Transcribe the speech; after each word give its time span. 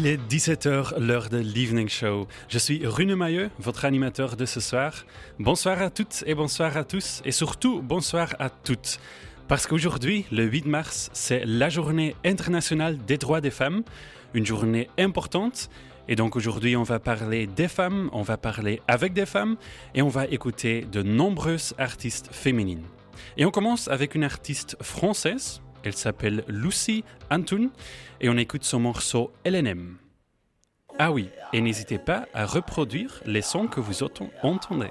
Il 0.00 0.06
est 0.06 0.16
17h, 0.30 1.00
l'heure 1.00 1.28
de 1.28 1.38
l'Evening 1.38 1.88
Show. 1.88 2.28
Je 2.48 2.58
suis 2.58 2.86
Rune 2.86 3.16
Mailleux, 3.16 3.50
votre 3.58 3.84
animateur 3.84 4.36
de 4.36 4.44
ce 4.44 4.60
soir. 4.60 5.04
Bonsoir 5.40 5.82
à 5.82 5.90
toutes 5.90 6.22
et 6.24 6.36
bonsoir 6.36 6.76
à 6.76 6.84
tous, 6.84 7.20
et 7.24 7.32
surtout 7.32 7.82
bonsoir 7.82 8.36
à 8.38 8.48
toutes. 8.48 9.00
Parce 9.48 9.66
qu'aujourd'hui, 9.66 10.24
le 10.30 10.44
8 10.44 10.66
mars, 10.66 11.10
c'est 11.14 11.44
la 11.44 11.68
journée 11.68 12.14
internationale 12.24 12.96
des 13.08 13.18
droits 13.18 13.40
des 13.40 13.50
femmes, 13.50 13.82
une 14.34 14.46
journée 14.46 14.88
importante. 15.00 15.68
Et 16.06 16.14
donc 16.14 16.36
aujourd'hui, 16.36 16.76
on 16.76 16.84
va 16.84 17.00
parler 17.00 17.48
des 17.48 17.66
femmes, 17.66 18.08
on 18.12 18.22
va 18.22 18.36
parler 18.36 18.80
avec 18.86 19.14
des 19.14 19.26
femmes, 19.26 19.56
et 19.96 20.02
on 20.02 20.08
va 20.08 20.26
écouter 20.26 20.82
de 20.82 21.02
nombreuses 21.02 21.74
artistes 21.76 22.28
féminines. 22.30 22.84
Et 23.36 23.44
on 23.44 23.50
commence 23.50 23.88
avec 23.88 24.14
une 24.14 24.22
artiste 24.22 24.76
française, 24.80 25.60
elle 25.88 25.96
s'appelle 25.96 26.44
Lucy 26.48 27.02
Antoun 27.30 27.70
et 28.20 28.28
on 28.28 28.36
écoute 28.36 28.62
son 28.62 28.78
morceau 28.78 29.32
LNM. 29.44 29.96
Ah 30.98 31.10
oui, 31.10 31.30
et 31.52 31.60
n'hésitez 31.60 31.98
pas 31.98 32.26
à 32.34 32.44
reproduire 32.44 33.22
les 33.24 33.42
sons 33.42 33.68
que 33.68 33.80
vous 33.80 34.02
entendez. 34.42 34.90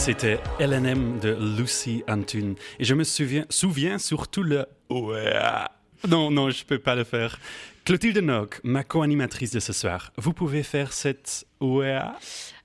C'était 0.00 0.40
LNM 0.58 1.20
de 1.20 1.36
Lucy 1.58 2.02
Antun. 2.08 2.54
Et 2.78 2.84
je 2.84 2.94
me 2.94 3.04
souviens, 3.04 3.44
souviens 3.50 3.98
surtout 3.98 4.42
le 4.42 4.64
ouais. 4.88 5.30
Non, 6.08 6.30
non, 6.30 6.48
je 6.48 6.64
peux 6.64 6.78
pas 6.78 6.94
le 6.94 7.04
faire. 7.04 7.38
Clotilde 7.84 8.16
Nock, 8.16 8.60
ma 8.64 8.82
co-animatrice 8.82 9.50
de 9.50 9.60
ce 9.60 9.74
soir, 9.74 10.10
vous 10.16 10.32
pouvez 10.32 10.62
faire 10.62 10.94
cette 10.94 11.46
OEA 11.60 12.16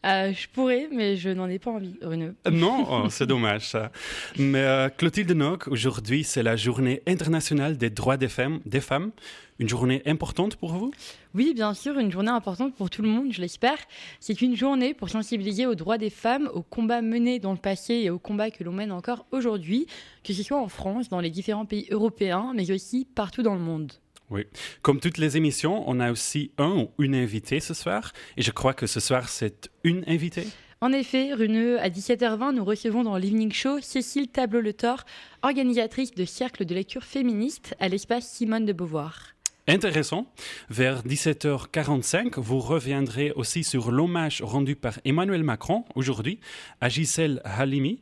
euh, 0.06 0.34
Je 0.34 0.48
pourrais, 0.50 0.88
mais 0.92 1.16
je 1.16 1.30
n'en 1.30 1.48
ai 1.48 1.60
pas 1.60 1.72
envie, 1.72 1.98
Bruno. 2.02 2.32
Non, 2.52 2.86
oh, 2.90 3.10
c'est 3.10 3.28
dommage 3.28 3.70
ça. 3.70 3.92
Mais 4.38 4.62
euh, 4.62 4.90
Clotilde 4.90 5.32
Nock, 5.32 5.68
aujourd'hui 5.68 6.24
c'est 6.24 6.44
la 6.44 6.56
journée 6.56 7.02
internationale 7.08 7.78
des 7.78 7.90
droits 7.90 8.18
des 8.18 8.30
femmes, 8.30 8.60
des 8.66 8.82
femmes. 8.82 9.12
Une 9.58 9.70
journée 9.70 10.02
importante 10.06 10.58
pour 10.58 10.74
vous? 10.74 10.92
Oui, 11.34 11.54
bien 11.54 11.74
sûr, 11.74 11.98
une 11.98 12.12
journée 12.12 12.30
importante 12.32 12.76
pour 12.76 12.90
tout 12.90 13.02
le 13.02 13.08
monde, 13.08 13.32
je 13.32 13.40
l'espère. 13.40 13.78
C'est 14.20 14.42
une 14.42 14.56
journée 14.56 14.94
pour 14.94 15.10
sensibiliser 15.10 15.66
aux 15.66 15.76
droits 15.76 15.98
des 15.98 16.10
femmes, 16.10 16.50
aux 16.54 16.62
combats 16.62 17.02
menés 17.02 17.40
dans 17.40 17.54
le 17.54 17.58
passé 17.58 17.94
et 17.94 18.10
aux 18.10 18.20
combats 18.20 18.52
que 18.52 18.66
l'on 18.66 18.74
mène 18.74 18.92
encore 18.92 19.26
aujourd'hui, 19.32 19.88
que 20.26 20.34
ce 20.34 20.44
soit 20.44 20.60
en 20.60 20.68
France, 20.68 21.08
dans 21.08 21.22
les 21.22 21.30
différents 21.30 21.66
pays 21.66 21.88
européens, 21.90 22.52
mais 22.54 22.70
aussi 22.70 23.08
partout 23.16 23.44
dans 23.44 23.56
le 23.56 23.62
monde. 23.62 23.94
Oui. 24.30 24.46
Comme 24.82 25.00
toutes 25.00 25.18
les 25.18 25.38
émissions, 25.38 25.84
on 25.88 26.00
a 26.00 26.12
aussi 26.12 26.52
un 26.58 26.72
ou 26.72 26.92
une 27.00 27.16
invitée 27.16 27.60
ce 27.60 27.74
soir. 27.74 28.12
Et 28.38 28.42
je 28.42 28.52
crois 28.52 28.74
que 28.74 28.88
ce 28.88 29.00
soir, 29.00 29.30
c'est 29.30 29.70
une 29.84 30.04
invitée. 30.08 30.48
En 30.82 30.92
effet, 30.92 31.34
Runeux, 31.34 31.80
à 31.80 31.90
17h20, 31.90 32.54
nous 32.54 32.66
recevons 32.66 33.04
dans 33.04 33.18
l'Evening 33.18 33.52
Show 33.52 33.80
Cécile 33.82 34.28
Tableau-Le 34.28 34.74
Thor, 34.74 35.04
organisatrice 35.42 36.14
de 36.14 36.26
cercles 36.26 36.66
de 36.66 36.76
lecture 36.76 37.04
féministe 37.04 37.76
à 37.80 37.88
l'espace 37.88 38.28
Simone 38.28 38.66
de 38.66 38.74
Beauvoir. 38.74 39.36
Intéressant. 39.68 40.28
Vers 40.70 41.02
17h45, 41.04 42.40
vous 42.40 42.60
reviendrez 42.60 43.32
aussi 43.32 43.64
sur 43.64 43.90
l'hommage 43.90 44.44
rendu 44.44 44.76
par 44.76 45.00
Emmanuel 45.06 45.44
Macron 45.44 45.86
aujourd'hui 45.96 46.40
à 46.82 46.90
Gisèle 46.90 47.42
Halimi. 47.46 48.02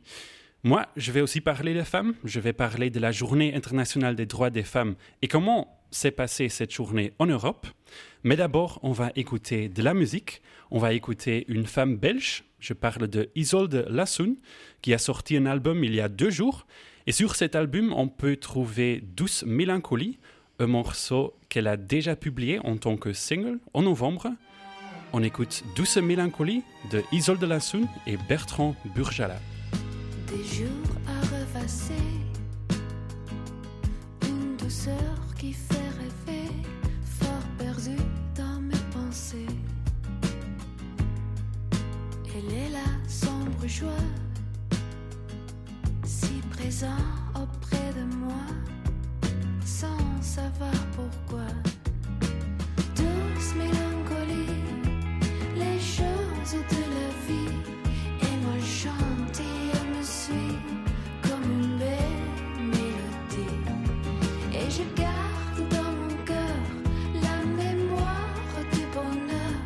Moi, 0.62 0.86
je 0.96 1.12
vais 1.12 1.22
aussi 1.22 1.40
parler 1.40 1.72
des 1.72 1.84
femmes. 1.84 2.14
Je 2.24 2.40
vais 2.40 2.52
parler 2.52 2.90
de 2.90 3.00
la 3.00 3.12
Journée 3.12 3.54
internationale 3.54 4.16
des 4.16 4.26
droits 4.26 4.50
des 4.50 4.62
femmes 4.62 4.94
et 5.22 5.28
comment 5.28 5.78
s'est 5.94 6.10
passée 6.10 6.48
cette 6.48 6.72
journée 6.72 7.12
en 7.18 7.26
Europe. 7.26 7.66
Mais 8.24 8.36
d'abord, 8.36 8.80
on 8.82 8.92
va 8.92 9.12
écouter 9.16 9.68
de 9.68 9.82
la 9.82 9.94
musique. 9.94 10.42
On 10.70 10.78
va 10.78 10.92
écouter 10.92 11.44
une 11.48 11.66
femme 11.66 11.96
belge. 11.96 12.44
Je 12.58 12.72
parle 12.72 13.06
de 13.06 13.30
Isolde 13.34 13.86
Lassoun, 13.88 14.36
qui 14.82 14.92
a 14.94 14.98
sorti 14.98 15.36
un 15.36 15.46
album 15.46 15.84
il 15.84 15.94
y 15.94 16.00
a 16.00 16.08
deux 16.08 16.30
jours. 16.30 16.66
Et 17.06 17.12
sur 17.12 17.36
cet 17.36 17.54
album, 17.54 17.92
on 17.92 18.08
peut 18.08 18.36
trouver 18.36 19.02
Douce 19.16 19.44
Mélancolie, 19.46 20.18
un 20.58 20.66
morceau 20.66 21.34
qu'elle 21.48 21.68
a 21.68 21.76
déjà 21.76 22.16
publié 22.16 22.58
en 22.60 22.76
tant 22.76 22.96
que 22.96 23.12
single 23.12 23.58
en 23.74 23.82
novembre. 23.82 24.28
On 25.12 25.22
écoute 25.22 25.62
Douce 25.76 25.98
Mélancolie 25.98 26.62
de 26.90 27.02
Isolde 27.12 27.44
Lassoun 27.44 27.86
et 28.06 28.16
Bertrand 28.28 28.74
Burjala. 28.96 29.38
Des 30.28 30.42
jours 30.42 30.96
à 31.06 31.20
revasser, 31.20 31.94
une 34.22 34.56
douceur 34.56 35.33
joie, 43.68 43.88
si 46.04 46.42
présent 46.50 46.86
auprès 47.34 47.92
de 47.96 48.04
moi, 48.16 48.46
sans 49.64 50.20
savoir 50.20 50.72
pourquoi. 50.94 51.46
Douce 52.94 53.54
mélancolie, 53.56 54.60
les 55.56 55.80
choses 55.80 56.58
de 56.70 56.82
la 56.96 57.10
vie, 57.26 57.56
et 58.22 58.36
moi 58.44 58.58
chante 58.60 59.40
et 59.40 59.96
me 59.96 60.02
suit 60.02 60.58
comme 61.22 61.50
une 61.50 61.78
belle 61.78 62.66
mélodie. 62.74 63.56
Et 64.52 64.70
je 64.70 64.84
garde 65.00 65.68
dans 65.70 65.92
mon 66.00 66.24
cœur 66.24 66.60
la 67.22 67.36
mémoire 67.46 68.58
du 68.72 68.84
bonheur. 68.94 69.56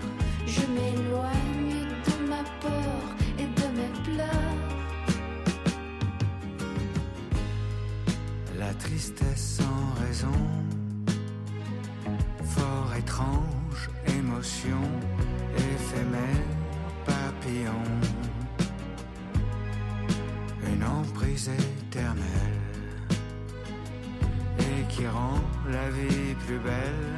Je 0.47 0.63
m'éloigne 0.75 1.87
de 2.07 2.29
ma 2.29 2.43
peur 2.61 2.78
plus 26.49 26.59
belle, 26.61 27.18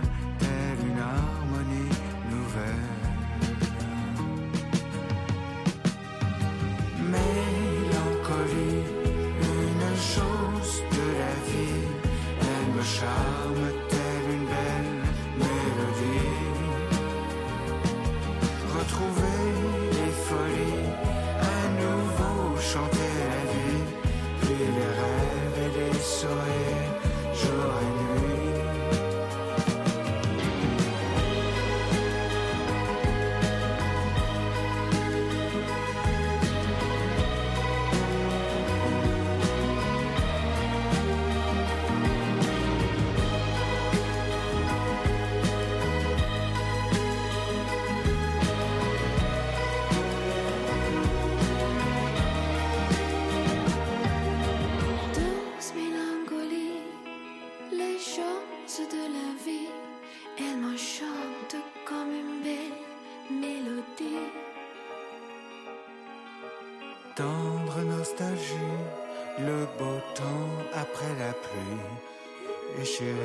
Le 69.38 69.66
beau 69.78 69.98
temps 70.14 70.50
après 70.74 71.14
la 71.18 71.32
pluie. 71.32 72.80
Et 72.80 72.84
chérie, 72.84 73.16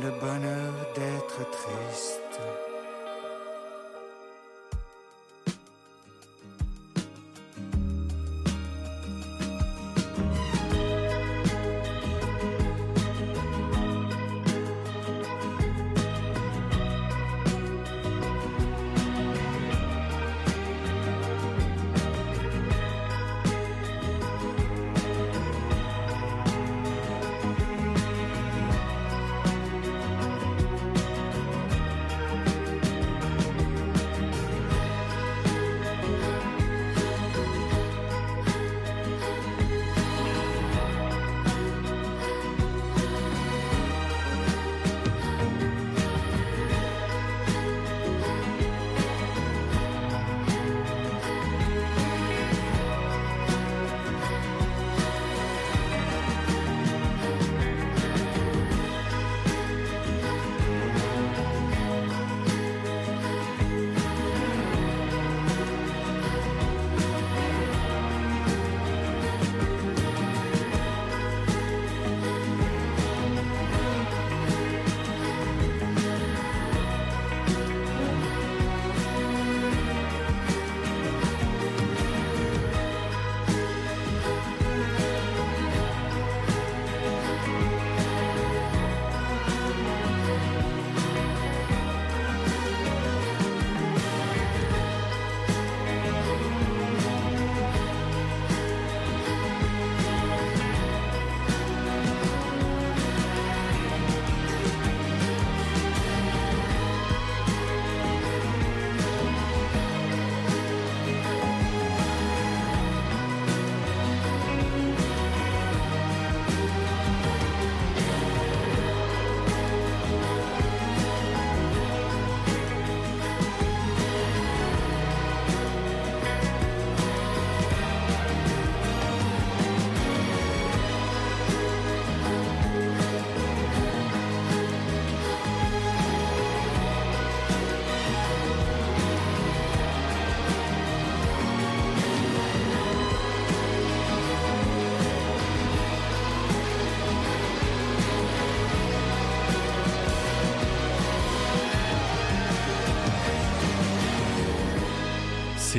le 0.00 0.10
bonheur 0.10 0.72
d'être 0.94 1.50
triste. 1.50 2.23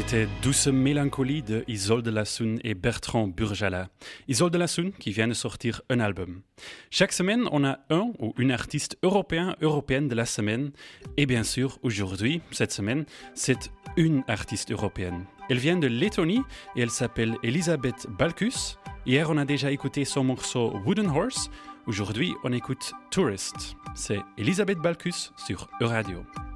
C'était 0.07 0.27
Douce 0.43 0.67
Mélancolie 0.67 1.41
de 1.41 1.63
Isolde 1.67 2.07
Lassoun 2.07 2.59
et 2.63 2.75
Bertrand 2.75 3.27
Burjala. 3.27 3.89
Isolde 4.27 4.55
Lassoun 4.55 4.91
qui 4.91 5.09
vient 5.09 5.27
de 5.27 5.33
sortir 5.33 5.81
un 5.89 5.99
album. 5.99 6.41
Chaque 6.91 7.11
semaine, 7.11 7.49
on 7.51 7.65
a 7.65 7.79
un 7.89 8.11
ou 8.19 8.31
une 8.37 8.51
artiste 8.51 8.99
européen, 9.01 9.55
européenne 9.61 10.07
de 10.07 10.13
la 10.13 10.27
semaine. 10.27 10.71
Et 11.17 11.25
bien 11.25 11.41
sûr, 11.41 11.79
aujourd'hui, 11.81 12.41
cette 12.51 12.71
semaine, 12.71 13.05
c'est 13.33 13.71
une 13.97 14.23
artiste 14.27 14.71
européenne. 14.71 15.25
Elle 15.49 15.57
vient 15.57 15.77
de 15.77 15.87
Lettonie 15.87 16.43
et 16.75 16.81
elle 16.81 16.91
s'appelle 16.91 17.35
Elisabeth 17.41 18.05
Balkus. 18.07 18.77
Hier, 19.07 19.27
on 19.31 19.37
a 19.37 19.45
déjà 19.45 19.71
écouté 19.71 20.05
son 20.05 20.23
morceau 20.23 20.77
Wooden 20.85 21.07
Horse. 21.07 21.49
Aujourd'hui, 21.87 22.35
on 22.43 22.53
écoute 22.53 22.93
Tourist. 23.09 23.75
C'est 23.95 24.21
Elisabeth 24.37 24.77
Balkus 24.77 25.33
sur 25.35 25.67
Euradio. 25.81 26.23
You 26.45 26.54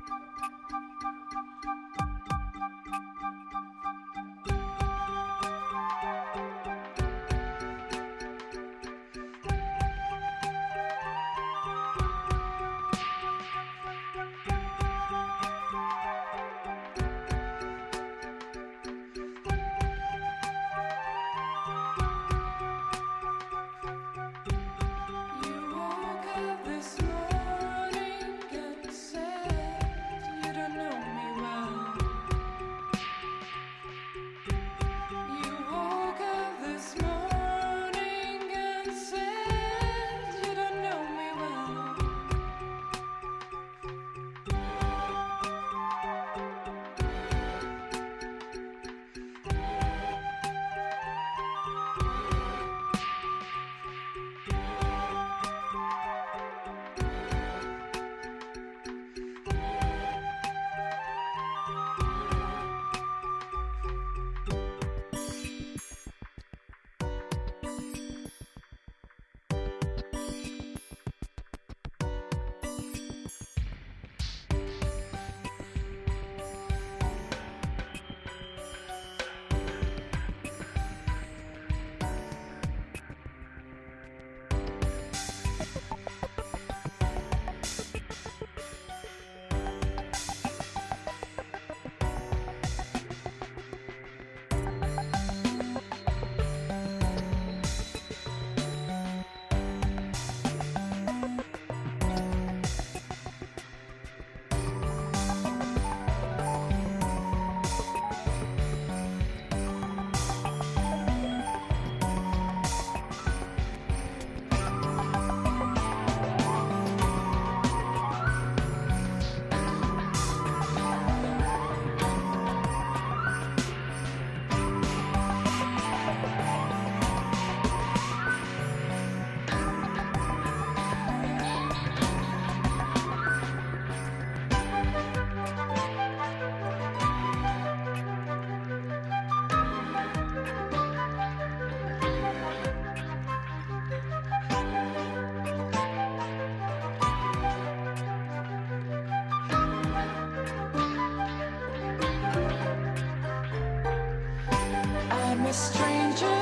stranger 155.60 156.42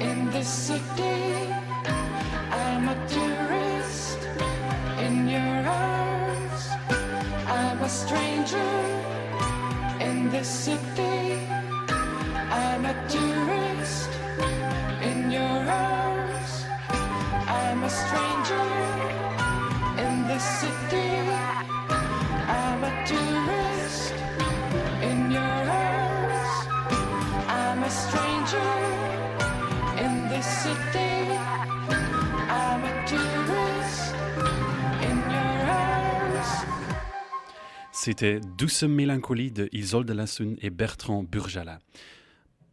in 0.00 0.30
this 0.30 0.48
city. 0.48 1.52
I'm 2.50 2.88
a 2.88 2.96
tourist 3.08 4.20
in 5.06 5.26
your 5.28 5.56
arms. 5.66 6.62
I'm 7.46 7.80
a 7.80 7.88
stranger 7.88 8.72
in 10.00 10.28
this 10.30 10.48
city. 10.48 11.05
C'était 38.06 38.38
Douce 38.56 38.84
Mélancolie 38.84 39.50
de 39.50 39.68
Isolde 39.72 40.08
Lassoun 40.12 40.56
et 40.62 40.70
Bertrand 40.70 41.24
Burjala. 41.24 41.80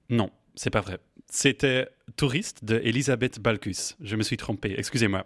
Non, 0.09 0.29
c'est 0.53 0.69
pas 0.69 0.81
vrai. 0.81 0.99
C'était 1.27 1.87
Touriste 2.17 2.63
de 2.63 2.79
Elisabeth 2.83 3.39
Balkus. 3.39 3.95
Je 3.99 4.15
me 4.15 4.21
suis 4.21 4.37
trompé, 4.37 4.75
excusez-moi. 4.77 5.25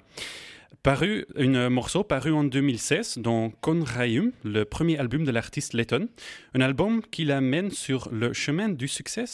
Paru, 0.81 1.25
un 1.35 1.69
morceau 1.69 2.05
paru 2.05 2.31
en 2.31 2.45
2016 2.45 3.17
dans 3.17 3.49
Konraim, 3.49 4.31
le 4.45 4.63
premier 4.63 4.97
album 4.97 5.25
de 5.25 5.31
l'artiste 5.31 5.73
letton. 5.73 6.07
Un 6.53 6.61
album 6.61 7.01
qui 7.11 7.25
l'amène 7.25 7.69
sur 7.69 8.07
le 8.09 8.31
chemin 8.31 8.69
du 8.69 8.87
succès 8.87 9.25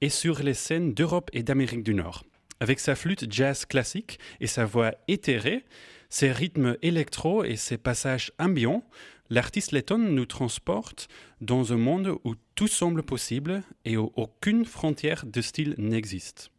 et 0.00 0.08
sur 0.08 0.42
les 0.42 0.54
scènes 0.54 0.92
d'Europe 0.92 1.30
et 1.34 1.44
d'Amérique 1.44 1.84
du 1.84 1.94
Nord. 1.94 2.24
Avec 2.58 2.80
sa 2.80 2.96
flûte 2.96 3.32
jazz 3.32 3.64
classique 3.64 4.18
et 4.40 4.48
sa 4.48 4.64
voix 4.64 4.90
éthérée, 5.06 5.64
ses 6.08 6.32
rythmes 6.32 6.76
électro 6.82 7.44
et 7.44 7.56
ses 7.56 7.78
passages 7.78 8.32
ambiants, 8.40 8.82
l'artiste 9.30 9.72
letton 9.72 9.98
nous 9.98 10.26
transporte 10.26 11.08
dans 11.40 11.72
un 11.72 11.76
monde 11.76 12.16
où 12.24 12.34
tout 12.54 12.68
semble 12.68 13.02
possible 13.02 13.62
et 13.84 13.96
où 13.96 14.12
aucune 14.16 14.64
frontière 14.64 15.24
de 15.26 15.40
style 15.40 15.74
n'existe. 15.78 16.50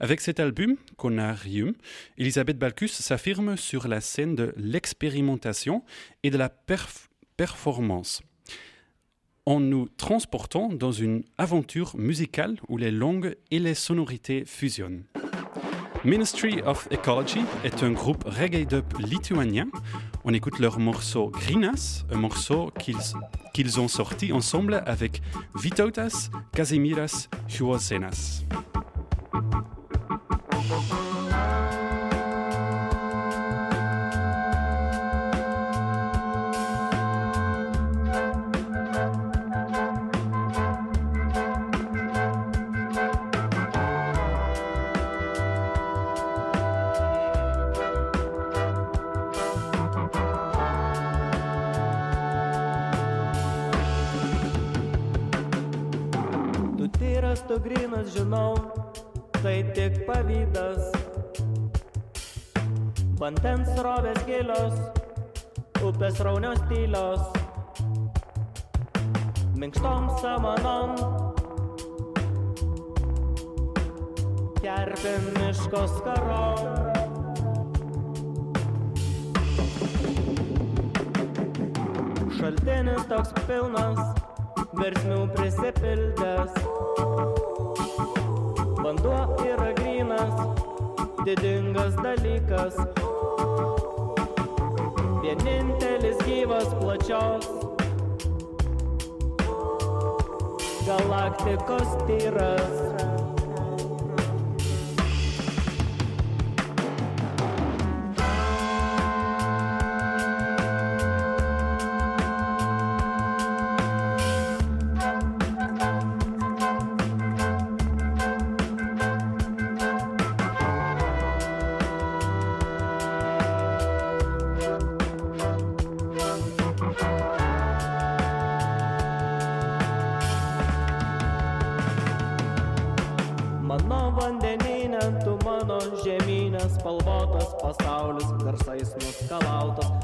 Avec 0.00 0.20
cet 0.20 0.38
album, 0.38 0.76
Conarium, 0.96 1.72
Elisabeth 2.18 2.58
Balkus 2.58 2.92
s'affirme 2.92 3.56
sur 3.56 3.88
la 3.88 4.00
scène 4.00 4.34
de 4.34 4.52
l'expérimentation 4.56 5.82
et 6.22 6.30
de 6.30 6.36
la 6.36 6.48
perf- 6.48 7.08
performance 7.36 8.22
en 9.44 9.60
nous 9.60 9.88
transportant 9.96 10.68
dans 10.68 10.92
une 10.92 11.24
aventure 11.36 11.96
musicale 11.96 12.60
où 12.68 12.76
les 12.76 12.92
langues 12.92 13.36
et 13.50 13.58
les 13.58 13.74
sonorités 13.74 14.44
fusionnent. 14.44 15.04
Ministry 16.04 16.60
of 16.62 16.88
Ecology 16.92 17.40
est 17.64 17.82
un 17.82 17.92
groupe 17.92 18.24
reggae 18.24 18.66
dub 18.66 18.84
lituanien. 18.98 19.68
On 20.24 20.32
écoute 20.32 20.60
leur 20.60 20.78
morceau 20.78 21.30
Grinas, 21.30 22.04
un 22.10 22.16
morceau 22.16 22.72
qu'ils 23.52 23.80
ont 23.80 23.88
sorti 23.88 24.32
ensemble 24.32 24.82
avec 24.86 25.20
Vitotas 25.56 26.30
Kazimiras 26.52 27.28
Chuosenas. 27.48 28.44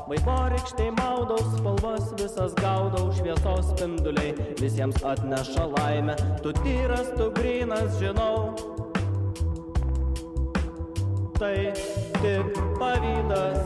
Vaivorykščiai 0.08 0.92
maudau, 0.96 1.36
spalvas 1.52 2.06
visas 2.16 2.54
gaudau, 2.56 3.10
šviesos 3.12 3.66
spinduliai 3.74 4.30
visiems 4.56 5.02
atneša 5.04 5.66
laimę. 5.74 6.14
Tu 6.40 6.54
tyras, 6.62 7.10
tu 7.18 7.26
grinas, 7.36 7.98
žinau. 8.00 8.56
Tai 11.36 11.52
tik 12.22 12.56
pavydas. 12.80 13.60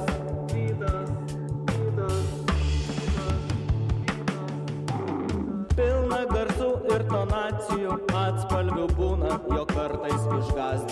Pilna 5.78 6.24
garsų 6.28 6.72
ir 6.90 7.06
tonacijų 7.08 7.94
atspalvių 8.24 8.90
būna, 8.98 9.38
jo 9.54 9.62
kartais 9.70 10.26
išgazdina 10.40 10.91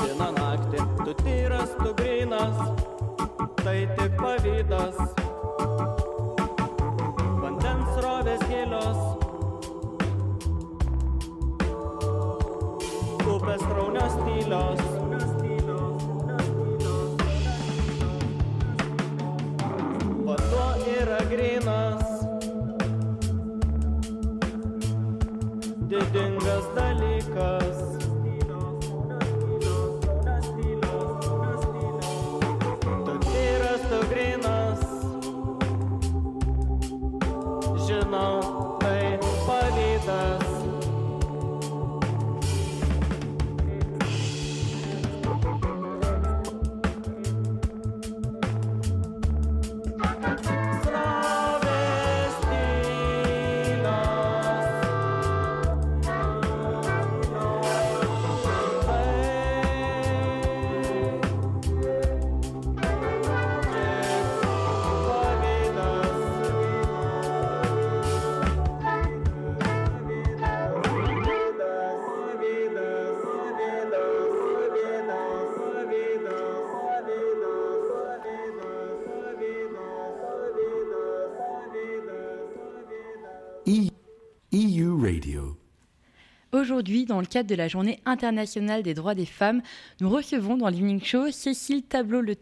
Aujourd'hui, 86.80 87.04
dans 87.04 87.20
le 87.20 87.26
cadre 87.26 87.46
de 87.46 87.54
la 87.54 87.68
Journée 87.68 88.00
internationale 88.06 88.82
des 88.82 88.94
droits 88.94 89.14
des 89.14 89.26
femmes, 89.26 89.60
nous 90.00 90.08
recevons 90.08 90.56
dans 90.56 90.70
l'Evening 90.70 91.04
Show 91.04 91.30
Cécile 91.30 91.82
Tableau-Le 91.82 92.34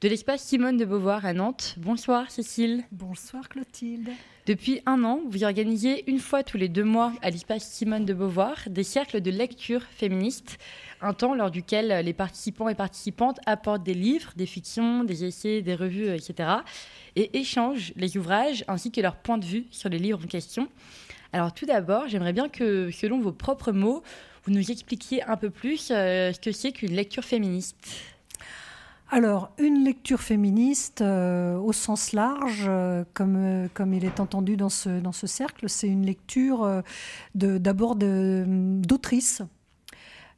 de 0.00 0.08
l'espace 0.08 0.42
Simone 0.42 0.76
de 0.76 0.84
Beauvoir 0.84 1.24
à 1.24 1.32
Nantes. 1.32 1.76
Bonsoir 1.78 2.28
Cécile. 2.28 2.82
Bonsoir 2.90 3.48
Clotilde. 3.48 4.10
Depuis 4.46 4.80
un 4.84 5.04
an, 5.04 5.20
vous 5.28 5.44
organisez 5.44 6.10
une 6.10 6.18
fois 6.18 6.42
tous 6.42 6.56
les 6.56 6.68
deux 6.68 6.82
mois 6.82 7.12
à 7.22 7.30
l'espace 7.30 7.70
Simone 7.70 8.04
de 8.04 8.14
Beauvoir 8.14 8.56
des 8.66 8.82
cercles 8.82 9.20
de 9.20 9.30
lecture 9.30 9.84
féministe, 9.84 10.58
un 11.00 11.12
temps 11.12 11.36
lors 11.36 11.52
duquel 11.52 12.04
les 12.04 12.14
participants 12.14 12.68
et 12.68 12.74
participantes 12.74 13.38
apportent 13.46 13.84
des 13.84 13.94
livres, 13.94 14.32
des 14.34 14.46
fictions, 14.46 15.04
des 15.04 15.24
essais, 15.24 15.62
des 15.62 15.76
revues, 15.76 16.08
etc. 16.08 16.48
et 17.14 17.38
échangent 17.38 17.92
les 17.94 18.16
ouvrages 18.16 18.64
ainsi 18.66 18.90
que 18.90 19.00
leur 19.00 19.14
point 19.14 19.38
de 19.38 19.44
vue 19.44 19.66
sur 19.70 19.88
les 19.88 20.00
livres 20.00 20.18
en 20.24 20.26
question. 20.26 20.66
Alors 21.32 21.52
tout 21.52 21.66
d'abord, 21.66 22.08
j'aimerais 22.08 22.32
bien 22.32 22.48
que, 22.48 22.90
selon 22.90 23.20
vos 23.20 23.32
propres 23.32 23.72
mots, 23.72 24.02
vous 24.44 24.52
nous 24.52 24.70
expliquiez 24.70 25.22
un 25.24 25.36
peu 25.36 25.50
plus 25.50 25.90
euh, 25.90 26.32
ce 26.32 26.40
que 26.40 26.52
c'est 26.52 26.72
qu'une 26.72 26.92
lecture 26.92 27.24
féministe. 27.24 27.76
Alors, 29.10 29.50
une 29.58 29.84
lecture 29.84 30.20
féministe 30.20 31.00
euh, 31.00 31.56
au 31.56 31.72
sens 31.72 32.12
large, 32.12 32.66
euh, 32.68 33.04
comme, 33.14 33.94
il 33.94 34.04
est 34.04 34.20
entendu 34.20 34.56
dans 34.56 34.68
ce, 34.68 35.00
dans 35.00 35.12
ce 35.12 35.26
cercle, 35.26 35.68
c'est 35.68 35.88
une 35.88 36.04
lecture 36.04 36.82
d'abord 37.34 37.96
d'autrices. 37.96 39.42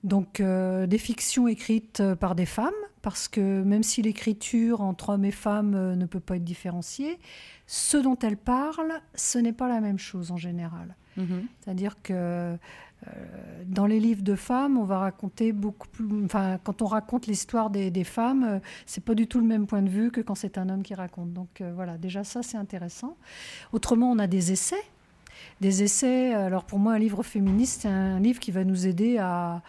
Donc, 0.03 0.41
euh, 0.41 0.87
des 0.87 0.99
fictions 0.99 1.47
écrites 1.47 2.01
euh, 2.01 2.17
par 2.17 2.35
des 2.35 2.47
femmes, 2.47 2.73
parce 3.03 3.29
que 3.29 3.63
même 3.63 3.83
si 3.83 4.03
l'écriture 4.03 4.81
entre 4.81 5.11
hommes 5.11 5.25
et 5.25 5.31
femmes 5.31 5.75
euh, 5.75 5.97
ne 5.97 6.07
peut 6.07 6.21
pas 6.21 6.37
être 6.37 6.45
différenciée, 6.45 7.19
ce 7.67 7.97
dont 7.97 8.19
elles 8.23 8.37
parlent, 8.37 9.01
ce 9.15 9.39
n'est 9.39 9.53
pas 9.53 9.69
la 9.69 9.81
même 9.81 9.99
chose 9.99 10.33
en 10.33 10.37
général. 10.37 10.97
Mhm. 11.17 11.47
C'est-à-dire 11.61 11.97
que 12.03 12.13
euh, 12.13 12.57
dans 13.65 13.87
les 13.87 14.01
livres 14.01 14.23
de 14.23 14.35
femmes, 14.35 14.77
on 14.77 14.85
va 14.85 14.99
raconter 14.99 15.53
beaucoup 15.53 15.89
plus. 15.89 16.07
Enfin, 16.25 16.59
quand 16.63 16.83
on 16.83 16.87
raconte 16.87 17.27
l'histoire 17.27 17.71
des, 17.71 17.91
des 17.91 18.05
femmes, 18.05 18.45
euh, 18.45 18.59
c'est 18.85 19.03
pas 19.03 19.15
du 19.15 19.27
tout 19.27 19.41
le 19.41 19.47
même 19.47 19.67
point 19.67 19.83
de 19.83 19.89
vue 19.89 20.11
que 20.11 20.21
quand 20.21 20.35
c'est 20.35 20.59
un 20.59 20.69
homme 20.69 20.83
qui 20.83 20.95
raconte. 20.95 21.33
Donc 21.33 21.63
voilà, 21.75 21.97
déjà 21.97 22.25
ça 22.25 22.43
c'est 22.43 22.59
intéressant. 22.59 23.17
Autrement, 23.73 24.11
on 24.11 24.19
a 24.19 24.27
des 24.27 24.53
essais. 24.53 24.83
Des 25.61 25.83
essais. 25.83 26.33
Alors 26.33 26.65
pour 26.65 26.79
moi, 26.79 26.95
un 26.95 26.99
livre 26.99 27.23
féministe, 27.23 27.83
c'est 27.83 27.89
un 27.89 28.19
livre 28.19 28.41
qui 28.41 28.51
va 28.51 28.65
nous 28.65 28.87
aider 28.87 29.19
à, 29.19 29.63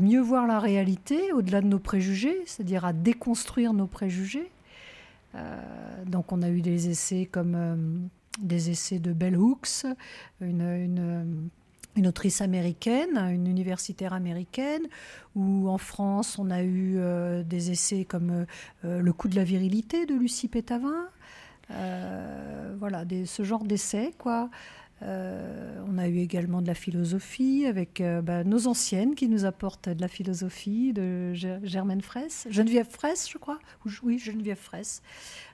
mieux 0.00 0.20
voir 0.20 0.46
la 0.46 0.58
réalité 0.58 1.32
au-delà 1.32 1.60
de 1.60 1.66
nos 1.66 1.78
préjugés, 1.78 2.38
c'est-à-dire 2.46 2.84
à 2.84 2.92
déconstruire 2.92 3.72
nos 3.72 3.86
préjugés. 3.86 4.50
Euh, 5.34 6.04
donc 6.06 6.32
on 6.32 6.42
a 6.42 6.50
eu 6.50 6.60
des 6.60 6.90
essais 6.90 7.26
comme 7.30 7.54
euh, 7.54 7.76
des 8.40 8.70
essais 8.70 8.98
de 8.98 9.12
Bell 9.12 9.36
Hooks, 9.36 9.86
une, 10.40 11.50
autrice 12.04 12.40
américaine, 12.40 13.16
une 13.16 13.46
universitaire 13.46 14.12
américaine, 14.12 14.82
ou 15.34 15.68
en 15.68 15.78
France 15.78 16.38
on 16.38 16.50
a 16.50 16.62
eu 16.62 16.96
euh, 16.96 17.42
des 17.42 17.70
essais 17.70 18.04
comme 18.04 18.46
Le 18.82 19.12
coup 19.12 19.28
de 19.28 19.36
la 19.36 19.44
virilité 19.44 20.04
de 20.04 20.14
Lucie 20.14 20.48
Pétavin. 20.48 21.08
Voilà, 22.78 23.04
ce 23.24 23.42
genre 23.44 23.64
d'essais, 23.64 24.12
quoi. 24.18 24.50
Euh, 25.04 25.80
on 25.88 25.98
a 25.98 26.06
eu 26.08 26.18
également 26.18 26.62
de 26.62 26.66
la 26.68 26.74
philosophie 26.74 27.66
avec 27.66 28.00
euh, 28.00 28.22
bah, 28.22 28.44
nos 28.44 28.68
anciennes 28.68 29.14
qui 29.16 29.28
nous 29.28 29.44
apportent 29.44 29.88
de 29.88 30.00
la 30.00 30.06
philosophie, 30.08 30.92
de 30.92 31.32
Ger- 31.34 31.58
Germaine 31.64 32.00
Fraisse, 32.02 32.46
Geneviève 32.50 32.86
Fraisse, 32.88 33.28
je 33.30 33.36
crois. 33.38 33.58
Ou- 33.84 33.90
Oui, 34.04 34.18
Geneviève 34.18 34.58
Fraisse. 34.58 35.02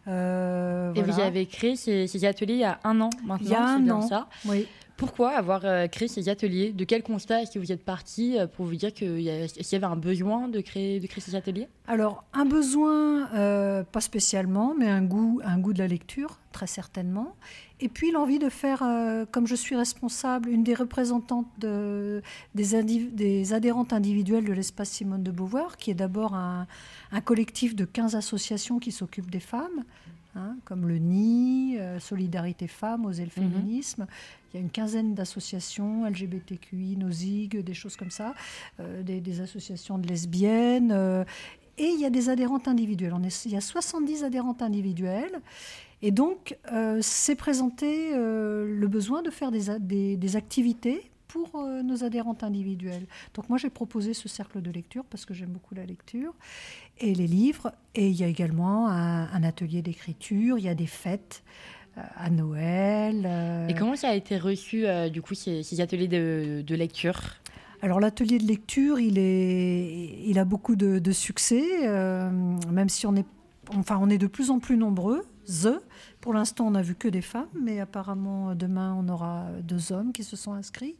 Euh, 0.06 0.92
Et 0.94 0.98
voilà. 1.02 1.12
vous 1.12 1.20
avez 1.20 1.46
créé 1.46 1.76
ces, 1.76 2.06
ces 2.06 2.24
ateliers 2.24 2.54
il 2.54 2.60
y 2.60 2.64
a 2.64 2.78
un 2.84 3.00
an 3.00 3.10
maintenant, 3.24 3.46
Il 3.46 3.50
y 3.50 3.54
a 3.54 3.64
un 3.66 3.88
an. 3.90 4.02
ça? 4.02 4.28
Oui. 4.44 4.66
Pourquoi 4.98 5.30
avoir 5.30 5.64
euh, 5.64 5.86
créé 5.86 6.08
ces 6.08 6.28
ateliers? 6.28 6.72
De 6.72 6.82
quel 6.82 7.04
constat 7.04 7.42
est-ce 7.42 7.52
que 7.52 7.60
vous 7.60 7.70
êtes 7.70 7.84
parti 7.84 8.36
euh, 8.36 8.48
pour 8.48 8.66
vous 8.66 8.74
dire 8.74 8.92
qu'il 8.92 9.20
y, 9.20 9.30
avait 9.30 9.84
un 9.84 9.94
besoin 9.94 10.48
de 10.48 10.60
créer, 10.60 11.00
ces 11.18 11.36
ateliers? 11.36 11.68
Alors, 11.86 12.24
un 12.32 12.44
besoin, 12.44 13.32
euh, 13.32 13.84
pas 13.84 14.00
spécialement, 14.00 14.74
mais 14.76 14.88
un 14.88 15.02
goût, 15.02 15.40
un 15.44 15.56
goût 15.60 15.72
de 15.72 15.78
la 15.78 15.86
lecture, 15.86 16.40
très 16.50 16.66
certainement. 16.66 17.36
Et 17.78 17.88
puis 17.88 18.10
l'envie 18.10 18.40
de 18.40 18.48
faire, 18.48 18.82
comme 19.30 19.46
je 19.46 19.54
suis 19.54 19.76
responsable, 19.76 20.48
une 20.48 20.64
des 20.64 20.74
représentantes 20.74 21.46
de- 21.60 22.20
des, 22.56 23.52
adhérentes 23.52 23.92
individuelles 23.92 24.46
de 24.46 24.52
l'espace 24.52 24.90
Simone 24.90 25.22
de 25.22 25.30
Beauvoir, 25.30 25.76
qui 25.76 25.92
est 25.92 25.94
d'abord 25.94 26.34
un, 26.34 26.66
un 27.12 27.20
collectif 27.20 27.76
de 27.76 27.84
15 27.84 28.16
associations 28.16 28.80
qui 28.80 28.90
s'occupent 28.90 29.30
des 29.30 29.38
femmes, 29.38 29.84
hein, 30.38 30.56
comme 30.64 30.86
le 30.88 30.96
NI, 30.98 31.76
euh, 31.78 31.98
Solidarité 32.00 32.66
Femmes, 32.68 33.04
Oser 33.04 33.24
le 33.24 33.42
Mhm. 33.42 33.50
Féminisme. 33.52 34.06
Il 34.52 34.56
y 34.56 34.58
a 34.58 34.62
une 34.62 34.70
quinzaine 34.70 35.14
d'associations, 35.14 36.06
LGBTQI, 36.06 36.96
NOSIG, 36.96 37.58
des 37.62 37.74
choses 37.74 37.96
comme 37.96 38.10
ça, 38.10 38.34
euh, 38.80 39.02
des, 39.02 39.20
des 39.20 39.40
associations 39.40 39.98
de 39.98 40.06
lesbiennes. 40.08 40.92
euh, 40.92 41.24
et 41.80 41.86
il 41.90 42.00
y 42.00 42.04
a 42.06 42.10
des 42.10 42.28
adhérentes 42.28 42.66
individuelles. 42.66 43.12
On 43.14 43.22
est, 43.22 43.44
il 43.44 43.52
y 43.52 43.56
a 43.56 43.60
70 43.60 44.24
adhérentes 44.24 44.62
individuelles. 44.62 45.40
Et 46.02 46.10
donc, 46.10 46.56
s'est 47.00 47.34
présenté 47.36 48.14
le 48.14 48.86
besoin 48.88 49.22
de 49.22 49.30
faire 49.30 49.50
des, 49.52 49.68
a- 49.70 49.78
des- 49.78 50.16
des 50.16 50.36
activités 50.36 51.10
pour 51.28 51.50
euh, 51.56 51.82
nos 51.82 52.02
adhérentes 52.04 52.42
individuelles. 52.42 53.06
Donc 53.34 53.48
moi, 53.48 53.58
j'ai 53.58 53.68
proposé 53.70 54.14
ce 54.14 54.28
cercle 54.28 54.62
de 54.62 54.70
lecture 54.70 55.04
parce 55.04 55.24
que 55.26 55.34
j'aime 55.34 55.50
beaucoup 55.50 55.74
la 55.74 55.84
lecture 55.84 56.34
et 57.00 57.14
les 57.14 57.26
livres. 57.26 57.72
Et 57.94 58.08
il 58.08 58.16
y 58.16 58.24
a 58.24 58.26
également 58.26 58.88
un, 58.88 59.30
un 59.32 59.42
atelier 59.42 59.82
d'écriture, 59.82 60.58
il 60.58 60.64
y 60.64 60.68
a 60.68 60.74
des 60.74 60.86
fêtes 60.86 61.42
euh, 61.96 62.02
à 62.16 62.30
Noël. 62.30 63.24
euh, 63.26 63.68
Et 63.68 63.74
comment 63.74 63.96
ça 63.96 64.10
a 64.10 64.14
été 64.14 64.38
reçu, 64.38 64.86
euh, 64.86 65.08
du 65.08 65.20
coup, 65.22 65.34
ces, 65.34 65.62
ces 65.62 65.80
ateliers 65.80 66.08
de, 66.08 66.62
de 66.66 66.74
lecture? 66.74 67.20
Alors 67.80 68.00
l'atelier 68.00 68.38
de 68.38 68.44
lecture, 68.46 68.98
il, 68.98 69.18
est, 69.18 70.18
il 70.26 70.38
a 70.38 70.44
beaucoup 70.44 70.74
de, 70.74 70.98
de 70.98 71.12
succès, 71.12 71.62
même 71.88 72.88
si 72.88 73.06
on 73.06 73.14
est, 73.14 73.26
enfin, 73.76 73.98
on 74.00 74.08
est 74.10 74.18
de 74.18 74.26
plus 74.26 74.50
en 74.50 74.58
plus 74.58 74.76
nombreux. 74.76 75.24
Pour 76.20 76.34
l'instant, 76.34 76.66
on 76.66 76.72
n'a 76.72 76.82
vu 76.82 76.94
que 76.94 77.08
des 77.08 77.22
femmes, 77.22 77.48
mais 77.58 77.80
apparemment 77.80 78.54
demain, 78.54 78.94
on 78.98 79.08
aura 79.08 79.46
deux 79.62 79.92
hommes 79.92 80.12
qui 80.12 80.24
se 80.24 80.36
sont 80.36 80.52
inscrits. 80.52 80.96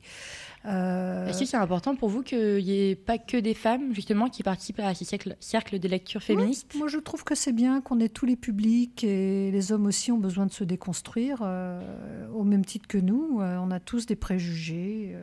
Euh, 0.65 1.27
Est-ce 1.27 1.41
que 1.41 1.45
c'est 1.45 1.57
important 1.57 1.97
pour 1.97 2.09
vous 2.09 2.23
qu'il 2.23 2.65
n'y 2.65 2.91
ait 2.91 2.97
pas 2.97 3.19
que 3.19 3.37
des 3.37 3.55
femmes, 3.55 3.95
justement, 3.95 4.29
qui 4.29 4.43
participent 4.43 4.81
à 4.81 4.95
ces 4.95 5.05
cercles, 5.05 5.37
cercles 5.41 5.79
de 5.79 5.89
lecture 5.89 6.23
féministes? 6.23 6.75
Moi, 6.77 6.89
je 6.89 6.99
trouve 6.99 7.25
que 7.25 7.35
c'est 7.35 7.53
bien 7.53 7.81
qu'on 7.81 8.01
ait 8.01 8.09
tous 8.09 8.27
les 8.27 8.37
publics 8.37 9.05
et 9.05 9.51
les 9.51 9.73
hommes 9.73 9.87
aussi 9.87 10.13
ont 10.13 10.19
besoin 10.19 10.47
de 10.47 10.53
se 10.53 10.65
déconstruire 10.65 11.41
euh, 11.43 12.29
au 12.33 12.45
même 12.45 12.65
titre 12.65 12.89
que 12.89 12.99
nous. 12.99 13.41
Euh, 13.41 13.59
on 13.59 13.71
a 13.71 13.81
tous 13.81 14.07
des 14.07 14.17
préjugés, 14.17 15.13
euh, 15.15 15.23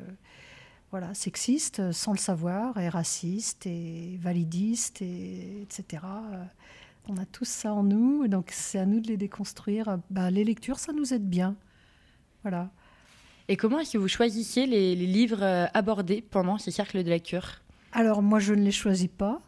voilà, 0.91 1.13
sexistes 1.13 1.91
sans 1.91 2.11
le 2.11 2.19
savoir, 2.19 2.77
et 2.77 2.89
racistes 2.89 3.65
et 3.65 4.19
validistes, 4.21 5.01
et, 5.01 5.63
etc. 5.63 6.03
On 7.07 7.17
a 7.17 7.25
tous 7.25 7.47
ça 7.47 7.73
en 7.73 7.83
nous, 7.83 8.27
donc 8.27 8.49
c'est 8.51 8.79
à 8.79 8.85
nous 8.85 8.99
de 8.99 9.07
les 9.07 9.17
déconstruire. 9.17 9.99
Bah, 10.09 10.31
les 10.31 10.43
lectures, 10.43 10.79
ça 10.79 10.91
nous 10.91 11.13
aide 11.13 11.27
bien. 11.27 11.55
Voilà. 12.41 12.69
Et 13.47 13.57
comment 13.57 13.79
est-ce 13.79 13.93
que 13.93 13.97
vous 13.99 14.07
choisissez 14.07 14.65
les, 14.65 14.95
les 14.95 15.05
livres 15.05 15.43
euh, 15.43 15.67
abordés 15.73 16.21
pendant 16.21 16.57
ces 16.57 16.71
cercles 16.71 17.03
de 17.03 17.09
lecture? 17.09 17.61
Alors 17.91 18.23
moi, 18.23 18.39
je 18.39 18.53
ne 18.53 18.61
les 18.61 18.71
choisis 18.71 19.07
pas. 19.07 19.41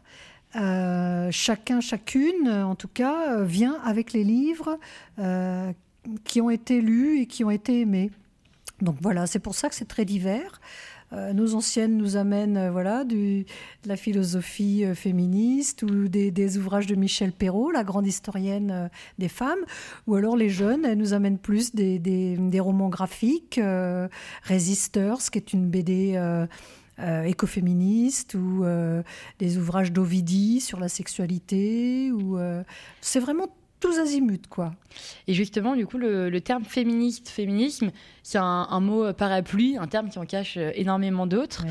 Euh, 0.56 1.28
chacun, 1.30 1.80
chacune, 1.80 2.48
en 2.48 2.74
tout 2.74 2.88
cas, 2.88 3.38
euh, 3.38 3.44
vient 3.44 3.78
avec 3.84 4.12
les 4.12 4.24
livres 4.24 4.78
euh, 5.18 5.72
qui 6.24 6.40
ont 6.40 6.50
été 6.50 6.80
lus 6.80 7.20
et 7.20 7.26
qui 7.26 7.44
ont 7.44 7.50
été 7.50 7.80
aimés. 7.80 8.10
Donc 8.80 8.96
voilà, 9.02 9.26
c'est 9.26 9.40
pour 9.40 9.54
ça 9.54 9.68
que 9.68 9.74
c'est 9.74 9.88
très 9.88 10.04
divers. 10.04 10.60
Euh, 11.12 11.32
nos 11.32 11.54
anciennes 11.54 11.96
nous 11.96 12.16
amènent 12.16 12.56
euh, 12.56 12.70
voilà, 12.70 13.04
du, 13.04 13.44
de 13.82 13.88
la 13.88 13.96
philosophie 13.96 14.84
euh, 14.84 14.94
féministe 14.94 15.82
ou 15.82 16.08
des, 16.08 16.58
ouvrages 16.58 16.86
de 16.86 16.94
Michel 16.94 17.32
Perrault, 17.32 17.70
la 17.70 17.84
grande 17.84 18.06
historienne 18.06 18.90
des 19.18 19.28
femmes, 19.28 19.64
ou 20.06 20.14
alors 20.14 20.36
les 20.36 20.48
jeunes, 20.48 20.84
elles 20.84 20.98
nous 20.98 21.14
amènent 21.14 21.38
plus 21.38 21.74
des, 21.74 22.60
romans 22.60 22.88
graphiques, 22.88 23.58
euh, 23.58 24.08
Resisters, 24.44 25.30
qui 25.30 25.38
est 25.38 25.52
une 25.52 25.68
BD 25.68 26.18
écoféministe, 27.24 28.34
ou 28.34 28.64
des 29.38 29.58
ouvrages 29.58 29.92
d'Ovidie 29.92 30.60
sur 30.60 30.80
la 30.80 30.88
sexualité, 30.88 32.10
ou 32.12 32.38
c'est 33.00 33.20
vraiment 33.20 33.48
tous 33.80 33.98
azimuts, 33.98 34.48
quoi. 34.48 34.74
Et 35.26 35.34
justement, 35.34 35.76
du 35.76 35.86
coup, 35.86 35.98
le, 35.98 36.30
le 36.30 36.40
terme 36.40 36.64
féministe, 36.64 37.28
féminisme, 37.28 37.90
c'est 38.22 38.38
un, 38.38 38.66
un 38.70 38.80
mot 38.80 39.12
parapluie, 39.12 39.76
un 39.76 39.86
terme 39.86 40.08
qui 40.08 40.18
en 40.18 40.26
cache 40.26 40.56
euh, 40.56 40.72
énormément 40.74 41.26
d'autres. 41.26 41.64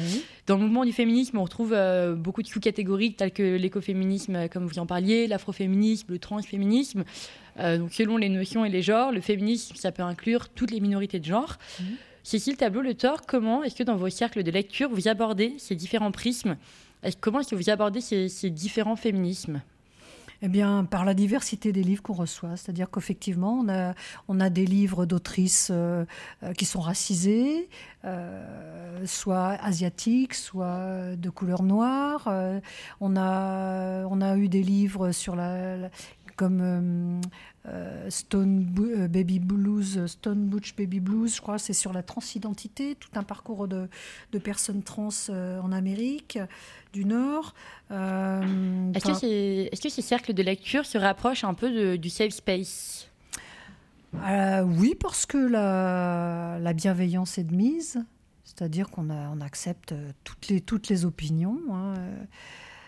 Dans 0.46 0.56
le 0.56 0.64
mouvement 0.64 0.86
du 0.86 0.94
féminisme, 0.94 1.38
on 1.38 1.44
retrouve 1.44 1.74
euh, 1.74 2.16
beaucoup 2.16 2.42
de 2.42 2.48
sous-catégories 2.48 3.14
telles 3.14 3.34
que 3.34 3.58
l'écoféminisme, 3.58 4.36
euh, 4.36 4.48
comme 4.48 4.66
vous 4.66 4.80
en 4.80 4.86
parliez, 4.86 5.28
l'afroféminisme, 5.28 6.12
le 6.12 6.20
transféminisme. 6.20 7.04
Euh, 7.60 7.78
donc, 7.78 7.94
selon 7.94 8.18
les 8.18 8.30
notions 8.30 8.64
et 8.64 8.70
les 8.70 8.82
genres, 8.82 9.12
le 9.12 9.22
féminisme, 9.22 9.76
ça 9.76 9.92
peut 9.92 10.04
inclure 10.04 10.50
toutes 10.50 10.72
les 10.72 10.80
minorités 10.80 11.20
de 11.20 11.26
genre. 11.26 11.58
Mhm. 11.80 11.86
Cécile 12.24 12.58
Tableau, 12.58 12.82
le 12.82 12.94
tort, 12.94 13.22
comment 13.26 13.64
est-ce 13.64 13.76
que 13.76 13.84
dans 13.84 13.96
vos 13.96 14.10
cercles 14.10 14.44
de 14.44 14.52
lecture, 14.52 14.90
vous 14.90 15.08
abordez 15.08 15.56
ces 15.58 15.76
différents 15.76 16.12
prismes? 16.12 16.58
Comment 17.22 17.40
est-ce 17.40 17.52
que 17.52 17.56
vous 17.56 17.70
abordez 17.70 18.02
ces, 18.02 18.28
ces 18.28 18.50
différents 18.50 18.98
féminismes? 18.98 19.62
Eh 20.44 20.50
bien, 20.50 20.86
par 20.86 21.04
la 21.04 21.16
diversité 21.16 21.72
des 21.72 21.84
livres 21.84 22.04
qu'on 22.04 22.14
reçoit. 22.14 22.58
C'est-à-dire 22.58 22.92
qu'effectivement, 22.92 23.66
on 24.28 24.40
a, 24.40 24.50
des 24.50 24.66
livres 24.66 25.06
d'autrices 25.06 25.70
euh, 25.72 26.06
euh, 26.44 26.54
qui 26.54 26.66
sont 26.66 26.80
racisées, 26.80 27.70
euh, 28.06 29.06
soit 29.06 29.58
asiatiques, 29.62 30.36
soit 30.36 31.16
de 31.16 31.30
couleur 31.30 31.64
noire. 31.64 32.30
On, 33.02 33.16
a, 33.18 34.38
eu 34.38 34.48
des 34.48 34.62
livres 34.62 35.12
sur 35.12 35.36
la- 35.36 35.90
comme 36.38 36.60
euh, 36.62 37.22
euh, 37.68 38.10
Stone 38.10 38.74
euh, 38.80 39.08
Baby 39.10 39.40
Blues, 39.40 40.06
Stone 40.06 40.46
Butch 40.48 40.74
Baby 40.76 41.02
Blues, 41.02 41.36
je 41.36 41.42
crois, 41.42 41.58
c'est 41.58 41.74
sur 41.74 41.92
la 41.92 42.04
transidentité, 42.04 42.96
tout 42.96 43.10
un 43.16 43.24
parcours 43.24 43.68
de, 43.68 43.90
de 44.32 44.40
personnes 44.40 44.84
trans 44.84 45.10
en 45.30 45.72
Amérique 45.74 46.40
du 46.94 47.04
Nord. 47.04 47.54
Est-ce 47.90 49.04
que, 49.06 49.14
ces- 49.16 49.70
est-ce 49.72 49.82
que 49.82 49.90
ces 49.90 50.02
cercles 50.02 50.34
de 50.34 50.44
lecture 50.44 50.86
se 50.86 50.98
rapprochent 50.98 51.44
un 51.44 51.54
peu 51.54 51.70
de- 51.72 51.96
du 51.98 52.10
safe 52.10 52.32
space? 52.32 53.10
Euh, 54.16 54.62
oui, 54.62 54.96
parce 55.00 55.26
que 55.26 55.38
la, 55.38 56.58
la 56.62 56.74
bienveillance 56.74 57.38
est 57.38 57.44
de 57.44 57.54
mise, 57.56 58.04
c'est-à-dire 58.46 58.90
qu'on 58.90 59.10
on 59.10 59.42
accepte 59.42 59.94
toutes 60.24 60.48
les, 60.48 60.62
toutes 60.62 60.88
les 60.88 61.04
opinions. 61.06 61.60
hein. 61.74 61.94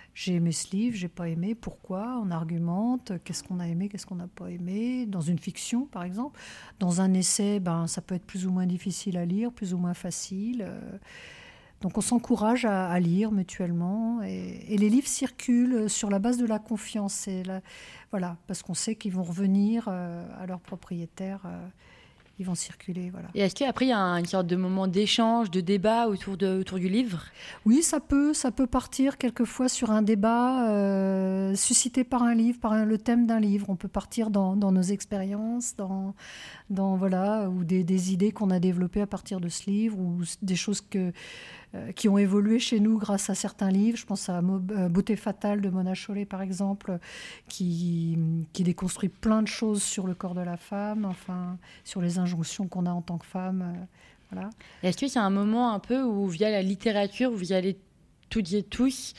Euh, 0.09 0.15
J'ai 0.15 0.35
aimé 0.35 0.51
ce 0.51 0.75
livre, 0.75 0.95
j'ai 0.95 1.07
pas 1.07 1.29
aimé, 1.29 1.55
pourquoi 1.55 2.19
On 2.23 2.31
argumente, 2.31 3.13
qu'est-ce 3.23 3.43
qu'on 3.43 3.59
a 3.59 3.67
aimé, 3.67 3.89
qu'est-ce 3.89 4.05
qu'on 4.05 4.15
n'a 4.15 4.27
pas 4.27 4.49
aimé. 4.51 5.05
Dans 5.05 5.21
une 5.21 5.39
fiction, 5.39 5.85
par 5.85 6.03
exemple. 6.03 6.39
Dans 6.79 7.01
un 7.01 7.13
essai, 7.13 7.59
ben, 7.59 7.87
ça 7.87 8.01
peut 8.01 8.15
être 8.15 8.25
plus 8.25 8.45
ou 8.47 8.51
moins 8.51 8.65
difficile 8.65 9.17
à 9.17 9.25
lire, 9.25 9.51
plus 9.51 9.73
ou 9.73 9.77
moins 9.77 9.93
facile. 9.93 10.65
euh. 10.67 10.97
Donc 11.81 11.97
on 11.97 12.01
s'encourage 12.01 12.65
à, 12.65 12.99
lire 12.99 13.31
mutuellement. 13.31 14.21
Et, 14.23 14.75
les 14.77 14.89
livres 14.89 15.07
circulent 15.07 15.89
sur 15.89 16.09
la 16.09 16.19
base 16.19 16.37
de 16.37 16.45
la 16.45 16.59
confiance. 16.59 17.27
Et 17.29 17.43
la- 17.43 17.61
voilà, 18.11 18.35
parce 18.47 18.63
qu'on 18.63 18.73
sait 18.73 18.95
qu'ils 18.95 19.13
vont 19.13 19.23
revenir 19.23 19.85
euh, 19.87 20.27
à 20.37 20.45
leurs 20.45 20.59
propriétaires. 20.59 21.45
Ils 22.39 22.45
vont 22.45 22.55
circuler, 22.55 23.09
voilà. 23.09 23.27
Et 23.35 23.41
est-ce 23.41 23.53
qu'après, 23.53 23.85
il 23.85 23.89
y 23.89 23.91
a 23.91 23.99
un- 23.99 24.17
une 24.17 24.25
sorte 24.25 24.47
de 24.47 24.55
moment 24.55 24.87
d'échange, 24.87 25.51
de 25.51 25.59
débat 25.61 26.07
autour, 26.07 26.37
de, 26.37 26.59
autour 26.59 26.79
du 26.79 26.87
livre? 26.87 27.25
Oui, 27.65 27.83
ça 27.83 27.99
peut, 27.99 28.33
ça 28.33 28.49
peut 28.51 28.65
partir 28.67 29.17
quelquefois 29.17 29.67
sur 29.67 29.91
un 29.91 30.01
débat 30.01 30.69
euh, 30.69 31.53
suscité 31.55 32.03
par 32.03 32.23
un 32.23 32.33
livre, 32.33 32.59
par 32.59 32.71
un- 32.73 32.85
le 32.85 32.97
thème 32.97 33.27
d'un 33.27 33.39
livre. 33.39 33.65
On 33.69 33.75
peut 33.75 33.87
partir 33.89 34.29
dans, 34.29 34.55
dans 34.55 34.71
nos 34.71 34.81
expériences, 34.81 35.75
dans, 35.75 36.15
dans 36.69 36.95
voilà, 36.95 37.49
ou 37.49 37.63
des, 37.63 37.83
des 37.83 38.13
idées 38.13 38.31
qu'on 38.31 38.49
a 38.51 38.59
développées 38.59 39.01
à 39.01 39.07
partir 39.07 39.39
de 39.41 39.49
ce 39.49 39.69
livre, 39.69 39.99
ou 39.99 40.21
des 40.41 40.55
choses 40.55 40.81
que, 40.81 41.11
qui 41.95 42.09
ont 42.09 42.17
évolué 42.17 42.57
chez 42.57 42.79
nous 42.79 42.97
grâce 42.97 43.29
à 43.29 43.35
certains 43.35 43.69
livres. 43.69 43.97
Je 43.97 44.05
pense 44.05 44.27
à 44.27 44.39
euh, 44.39 44.89
Beauté 44.89 45.15
fatale 45.15 45.61
de 45.61 45.69
Mona 45.69 45.93
Chollet, 45.93 46.25
par 46.25 46.41
exemple, 46.41 46.97
qui, 47.47 48.17
déconstruit 48.55 49.09
plein 49.09 49.43
de 49.43 49.47
choses 49.47 49.83
sur 49.83 50.07
le 50.07 50.15
corps 50.15 50.33
de 50.33 50.41
la 50.41 50.57
femme, 50.57 51.05
enfin, 51.05 51.57
sur 51.83 52.01
les 52.01 52.17
injonctions 52.17 52.67
qu'on 52.67 52.85
a 52.85 52.91
en 52.91 53.01
tant 53.01 53.17
que 53.17 53.25
femme. 53.25 53.61
euh, 53.61 53.85
voilà. 54.31 54.49
Est-ce 54.83 54.97
que 54.97 55.07
c'est 55.07 55.19
un 55.19 55.29
moment 55.29 55.71
un 55.73 55.79
peu 55.79 56.01
où, 56.01 56.27
via 56.27 56.49
la 56.49 56.61
littérature, 56.61 57.31
vous 57.31 57.53
allez 57.53 57.77
toutes 58.29 58.53
et 58.53 58.63
tous 58.63 59.13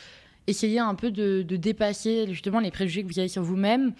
essayer 0.47 0.79
un 0.79 0.95
peu 0.95 1.11
de, 1.11 1.43
dépasser 1.43 2.27
justement 2.29 2.61
les 2.61 2.71
préjugés 2.71 3.03
que 3.03 3.13
vous 3.13 3.19
avez 3.19 3.29
sur 3.29 3.43
vous-même? 3.43 3.93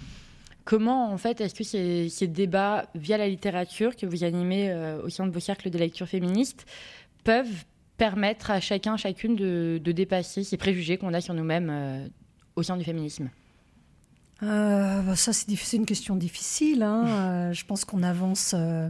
Comment, 0.65 1.13
en 1.13 1.19
fait, 1.19 1.41
est-ce 1.41 1.55
que 1.55 1.65
ces, 1.65 2.27
débats 2.27 2.87
via 2.95 3.17
la 3.17 3.29
littérature 3.29 3.97
que 3.97 4.07
vous 4.07 4.25
animez 4.25 4.71
euh, 4.71 5.03
au 5.03 5.09
sein 5.09 5.27
de 5.27 5.33
vos 5.33 5.41
cercles 5.41 5.71
de 5.71 5.79
lecture 5.79 6.07
féministes 6.07 6.67
peuvent 7.25 7.65
permettre 8.01 8.51
à 8.51 8.61
chacun, 8.61 8.97
chacune 8.97 9.37
de, 9.37 9.79
de 9.85 9.93
dépasser 9.93 10.43
ces 10.43 10.57
préjugés 10.57 10.97
qu'on 10.97 11.13
a 11.13 11.21
sur 11.21 11.35
nous-mêmes 11.35 11.69
euh, 11.71 12.09
au 12.57 12.63
sein 12.63 12.79
du 12.79 12.85
féminisme 12.85 13.29
Euh, 14.43 15.03
bah, 15.03 15.17
ça, 15.17 15.33
c'est 15.35 15.77
une 15.77 15.85
question 15.85 16.17
difficile. 16.17 16.83
hein. 16.83 17.05
Euh, 17.51 17.53
je 17.53 17.65
pense 17.67 17.85
qu'on 17.85 18.03
avance. 18.03 18.55
euh, 18.57 18.89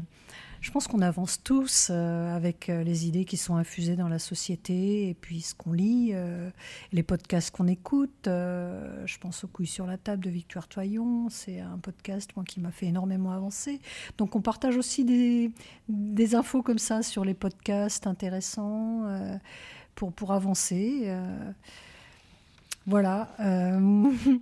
je 0.60 0.70
pense 0.70 0.86
qu'on 0.86 1.00
avance 1.00 1.42
tous 1.42 1.88
euh, 1.90 2.36
avec 2.36 2.68
euh, 2.68 2.82
les 2.82 3.06
idées 3.06 3.24
qui 3.24 3.38
sont 3.38 3.56
infusées 3.56 3.96
dans 3.96 4.08
la 4.08 4.18
société 4.18 5.08
et 5.08 5.14
puis 5.14 5.40
ce 5.40 5.54
qu'on 5.54 5.72
lit, 5.72 6.10
euh, 6.12 6.50
les 6.92 7.02
podcasts 7.02 7.50
qu'on 7.50 7.66
écoute. 7.66 8.10
Je 8.26 9.18
pense 9.18 9.44
aux 9.44 9.48
couilles 9.48 9.66
sur 9.66 9.86
la 9.86 9.96
table 9.96 10.22
de 10.22 10.30
Victoire 10.30 10.68
Toyon. 10.68 11.28
C'est 11.30 11.60
un 11.60 11.78
podcast 11.78 12.30
moi, 12.36 12.44
qui 12.44 12.60
m'a 12.60 12.70
fait 12.70 12.86
énormément 12.86 13.32
avancer. 13.32 13.80
Donc 14.18 14.36
on 14.36 14.42
partage 14.42 14.76
aussi 14.76 15.04
des, 15.04 16.34
infos 16.34 16.62
comme 16.62 16.78
ça 16.78 17.02
sur 17.02 17.24
les 17.24 17.34
podcasts 17.34 18.06
intéressants 18.06 19.04
pour, 19.94 20.12
pour 20.12 20.32
avancer. 20.32 21.10
voilà. 22.86 23.30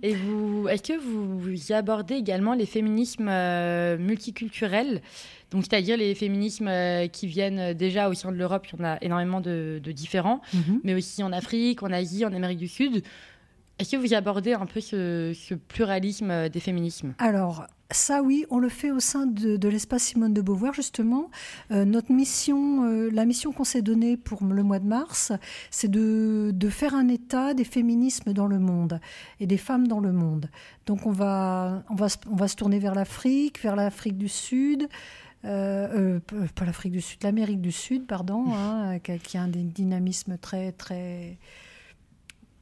Et 0.03 0.15
vous, 0.15 0.67
est-ce 0.67 0.83
que 0.83 0.99
vous, 0.99 1.49
y 1.49 1.73
abordez 1.73 2.15
également 2.15 2.53
les 2.53 2.65
féminismes 2.65 3.31
multiculturels? 3.97 5.01
Donc, 5.51 5.63
c'est-à-dire 5.63 5.97
les 5.97 6.13
féminismes 6.13 6.67
euh, 6.67 7.07
qui 7.07 7.27
viennent 7.27 7.73
déjà 7.73 8.09
au 8.09 8.13
sein 8.13 8.31
de 8.31 8.37
l'Europe, 8.37 8.67
il 8.67 8.79
y 8.79 8.81
en 8.81 8.85
a 8.85 8.97
énormément 9.01 9.41
de, 9.41 9.79
de 9.83 9.91
différents, 9.91 10.41
mhm. 10.53 10.81
mais 10.83 10.93
aussi 10.93 11.23
en 11.23 11.31
Afrique, 11.31 11.81
en 11.81 11.91
Asie, 11.91 12.25
en 12.25 12.33
Amérique 12.33 12.59
du 12.59 12.67
Sud. 12.67 13.03
Est-ce 13.79 13.91
que 13.91 13.97
vous 13.97 14.11
y 14.11 14.15
abordez 14.15 14.53
un 14.53 14.65
peu 14.65 14.81
ce, 14.81 15.31
ce 15.33 15.55
pluralisme 15.55 16.29
euh, 16.31 16.49
des 16.49 16.59
féminismes? 16.59 17.13
Alors, 17.17 17.65
ça 17.91 18.21
oui, 18.21 18.45
on 18.49 18.59
le 18.59 18.67
fait 18.67 18.91
au 18.91 18.99
sein 18.99 19.25
de, 19.25 19.55
de 19.55 19.67
l'espace 19.69 20.03
Simone 20.03 20.33
de 20.33 20.41
Beauvoir, 20.41 20.73
justement. 20.73 21.31
Euh, 21.71 21.85
notre 21.85 22.11
mission, 22.11 22.83
euh, 22.83 23.09
la 23.11 23.25
mission 23.25 23.53
qu'on 23.53 23.63
s'est 23.63 23.81
donnée 23.81 24.17
pour 24.17 24.43
le 24.43 24.63
mois 24.63 24.79
de 24.79 24.85
mars, 24.85 25.31
c'est 25.71 25.89
de, 25.89 26.51
de 26.53 26.69
faire 26.69 26.93
un 26.93 27.07
état 27.07 27.53
des 27.53 27.63
féminismes 27.63 28.33
dans 28.33 28.47
le 28.47 28.59
monde 28.59 28.99
et 29.39 29.47
des 29.47 29.57
femmes 29.57 29.87
dans 29.87 30.01
le 30.01 30.11
monde. 30.11 30.49
Donc 30.85 31.05
on 31.05 31.11
va, 31.11 31.83
on 31.89 31.95
va, 31.95 32.07
on 32.29 32.35
va 32.35 32.47
se 32.49 32.57
tourner 32.57 32.79
vers 32.79 32.93
l'Afrique, 32.93 33.61
vers 33.63 33.77
l'Afrique 33.77 34.17
du 34.17 34.27
Sud. 34.27 34.87
Euh, 35.45 36.15
euh, 36.15 36.19
p- 36.19 36.35
pas 36.55 36.65
l'Afrique 36.65 36.91
du 36.91 37.01
Sud, 37.01 37.23
l'Amérique 37.23 37.61
du 37.61 37.71
Sud, 37.71 38.05
pardon, 38.07 38.53
hein, 38.53 38.99
qui, 38.99 39.11
a, 39.11 39.17
qui 39.17 39.37
a 39.37 39.41
un 39.43 39.47
dynamisme 39.47 40.37
très, 40.37 40.71
très, 40.73 41.37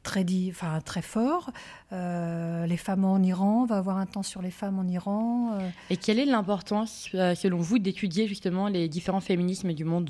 très, 0.03 0.25
enfin, 0.49 0.79
très 0.81 1.01
fort. 1.01 1.51
Euh, 1.91 2.65
les 2.65 2.77
femmes 2.77 3.05
en 3.05 3.19
Iran, 3.21 3.63
on 3.63 3.65
va 3.65 3.77
avoir 3.77 3.97
un 3.97 4.05
temps 4.05 4.23
sur 4.23 4.41
les 4.41 4.51
femmes 4.51 4.79
en 4.79 4.87
Iran. 4.87 5.53
euh. 5.53 5.69
Et 5.89 5.97
quelle 5.97 6.19
est 6.19 6.25
l'importance, 6.25 7.09
euh, 7.15 7.35
selon 7.35 7.57
vous, 7.59 7.79
d'étudier 7.79 8.27
justement 8.27 8.67
les 8.67 8.87
différents 8.87 9.21
féminismes 9.21 9.73
du 9.73 9.83
monde? 9.83 10.09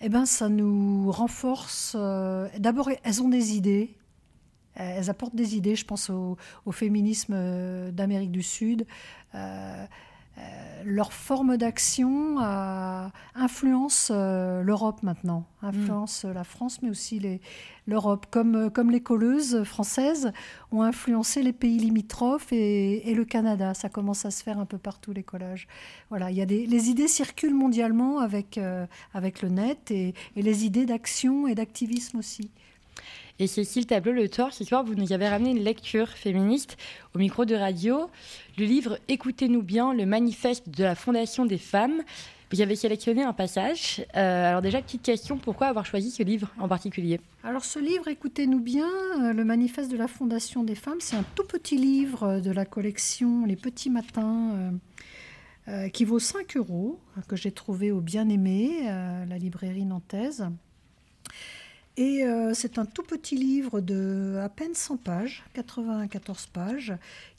Eh 0.00 0.08
ben, 0.08 0.26
ça 0.26 0.48
nous 0.48 1.10
renforce. 1.10 1.94
euh, 1.98 2.48
D'abord, 2.58 2.90
elles 3.02 3.22
ont 3.22 3.28
des 3.30 3.56
idées. 3.56 3.94
Euh, 4.78 4.96
Elles 4.98 5.08
apportent 5.08 5.34
des 5.34 5.56
idées. 5.56 5.74
Je 5.74 5.86
pense 5.86 6.10
au, 6.10 6.36
au 6.66 6.72
féminisme 6.72 7.32
euh, 7.34 7.90
d'Amérique 7.90 8.30
du 8.30 8.42
Sud. 8.42 8.86
Euh, 9.34 9.38
euh, 9.38 9.86
leur 10.86 11.12
forme 11.12 11.56
d'action 11.56 12.40
euh, 12.40 13.08
influence 13.34 14.12
euh, 14.14 14.62
l'Europe 14.62 15.02
maintenant, 15.02 15.44
influence 15.60 16.24
euh, 16.24 16.32
la 16.32 16.44
France, 16.44 16.80
mais 16.80 16.90
aussi 16.90 17.20
l'Europe, 17.86 18.26
comme, 18.30 18.54
euh, 18.54 18.70
comme 18.70 18.92
les 18.92 19.00
colleuses 19.00 19.64
françaises 19.64 20.32
ont 20.70 20.82
influencé 20.82 21.42
les 21.42 21.52
pays 21.52 21.78
limitrophes 21.78 22.52
et, 22.52 23.10
et 23.10 23.14
le 23.14 23.24
Canada. 23.24 23.74
Ça 23.74 23.88
commence 23.88 24.24
à 24.24 24.30
se 24.30 24.44
faire 24.44 24.60
un 24.60 24.64
peu 24.64 24.78
partout, 24.78 25.12
les 25.12 25.24
collages. 25.24 25.66
Voilà, 26.08 26.30
il 26.30 26.36
y 26.36 26.42
a 26.42 26.46
des, 26.46 26.66
les 26.66 26.88
idées 26.88 27.08
circulent 27.08 27.54
mondialement 27.54 28.20
avec, 28.20 28.56
euh, 28.56 28.86
avec 29.12 29.42
le 29.42 29.48
net 29.48 29.90
et, 29.90 30.14
et 30.36 30.42
les 30.42 30.64
idées 30.64 30.86
d'action 30.86 31.48
et 31.48 31.56
d'activisme 31.56 32.18
aussi. 32.18 32.52
Et 33.38 33.46
Cécile 33.46 33.86
Tableau-Le 33.86 34.30
Thor, 34.30 34.54
ce 34.54 34.64
soir, 34.64 34.82
vous 34.82 34.94
nous 34.94 35.12
avez 35.12 35.28
ramené 35.28 35.50
une 35.50 35.62
lecture 35.62 36.08
féministe 36.08 36.78
au 37.14 37.18
micro 37.18 37.44
de 37.44 37.54
radio, 37.54 38.08
le 38.56 38.64
livre 38.64 38.98
Écoutez-nous 39.08 39.62
bien, 39.62 39.92
le 39.92 40.06
manifeste 40.06 40.70
de 40.70 40.84
la 40.84 40.94
Fondation 40.94 41.44
des 41.44 41.58
femmes. 41.58 42.02
Vous 42.50 42.62
avez 42.62 42.76
sélectionné 42.76 43.22
un 43.22 43.34
passage. 43.34 44.02
Euh, 44.16 44.48
alors 44.48 44.62
déjà, 44.62 44.80
petite 44.80 45.02
question, 45.02 45.36
pourquoi 45.36 45.66
avoir 45.66 45.84
choisi 45.84 46.10
ce 46.10 46.22
livre 46.22 46.48
en 46.58 46.66
particulier? 46.66 47.20
Alors 47.44 47.66
ce 47.66 47.78
livre, 47.78 48.08
écoutez-nous 48.08 48.60
bien, 48.60 48.88
euh, 49.20 49.34
le 49.34 49.44
manifeste 49.44 49.90
de 49.90 49.98
la 49.98 50.08
Fondation 50.08 50.64
des 50.64 50.74
femmes, 50.74 51.00
c'est 51.00 51.16
un 51.16 51.24
tout 51.34 51.44
petit 51.44 51.76
livre 51.76 52.22
euh, 52.22 52.40
de 52.40 52.50
la 52.50 52.64
collection 52.64 53.44
Les 53.44 53.56
Petits 53.56 53.90
Matins 53.90 54.72
qui 55.92 56.04
vaut 56.04 56.20
5 56.20 56.56
euros, 56.56 57.00
euh, 57.18 57.20
que 57.28 57.36
j'ai 57.36 57.50
trouvé 57.50 57.90
au 57.90 58.00
Bien-Aimé, 58.00 58.84
la 58.84 59.36
librairie 59.36 59.84
nantaise. 59.84 60.46
Et 61.96 62.24
euh, 62.24 62.52
c'est 62.52 62.78
un 62.78 62.84
tout 62.84 63.02
petit 63.02 63.36
livre 63.36 63.80
de 63.80 64.38
à 64.42 64.48
peine 64.48 64.74
100 64.74 64.98
pages, 64.98 65.44
94 65.54 66.46
pages, 66.46 66.94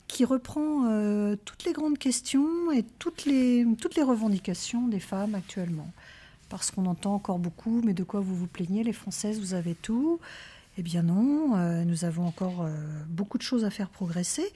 qui 0.08 0.24
reprend 0.24 0.86
euh, 0.86 1.36
toutes 1.44 1.64
les 1.64 1.72
grandes 1.72 1.98
questions 1.98 2.72
et 2.72 2.82
toutes 2.98 3.24
les, 3.24 3.64
toutes 3.80 3.94
les 3.94 4.02
revendications 4.02 4.88
des 4.88 4.98
femmes 4.98 5.36
actuellement. 5.36 5.90
Parce 6.48 6.70
qu'on 6.70 6.86
entend 6.86 7.14
encore 7.14 7.38
beaucoup, 7.38 7.82
mais 7.84 7.94
de 7.94 8.02
quoi 8.02 8.20
vous 8.20 8.34
vous 8.34 8.46
plaignez, 8.46 8.82
les 8.82 8.92
Françaises, 8.92 9.38
vous 9.38 9.54
avez 9.54 9.74
tout? 9.74 10.18
Eh 10.76 10.82
bien 10.82 11.02
non, 11.02 11.56
euh, 11.56 11.84
nous 11.84 12.04
avons 12.04 12.24
encore 12.26 12.68
beaucoup 13.08 13.38
de 13.38 13.42
choses 13.42 13.64
à 13.64 13.70
faire 13.70 13.90
progresser. 13.90 14.46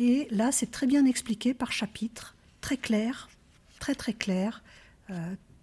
Et 0.00 0.26
là, 0.30 0.50
c'est 0.50 0.70
très 0.70 0.86
bien 0.86 1.04
expliqué 1.04 1.54
par 1.54 1.70
chapitre, 1.70 2.34
très 2.60 2.76
clair, 2.76 3.28
très 3.78 3.94
très 3.94 4.14
clair, 4.14 4.62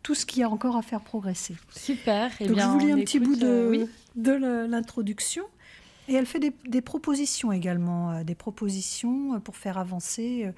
tout 0.09 0.15
ce 0.15 0.25
qu'il 0.25 0.39
y 0.39 0.43
a 0.43 0.49
encore 0.49 0.75
à 0.75 0.81
faire 0.81 1.01
progresser. 1.01 1.55
Super. 1.69 2.31
Eh 2.39 2.47
Donc 2.47 2.55
bien, 2.55 2.65
je 2.65 2.71
vous 2.73 2.79
lis 2.87 2.91
un 2.91 2.97
petit 2.97 3.19
bout 3.19 3.35
de, 3.35 3.45
euh, 3.45 3.69
oui. 3.69 3.85
de 4.15 4.31
la- 4.31 4.65
l'introduction. 4.65 5.43
Et 6.07 6.15
elle 6.15 6.25
fait 6.25 6.39
des, 6.39 6.51
des 6.67 6.81
propositions 6.81 7.51
également, 7.51 8.09
euh, 8.09 8.23
des 8.23 8.33
propositions 8.33 9.35
euh, 9.35 9.37
pour 9.39 9.55
faire 9.55 9.77
avancer. 9.77 10.51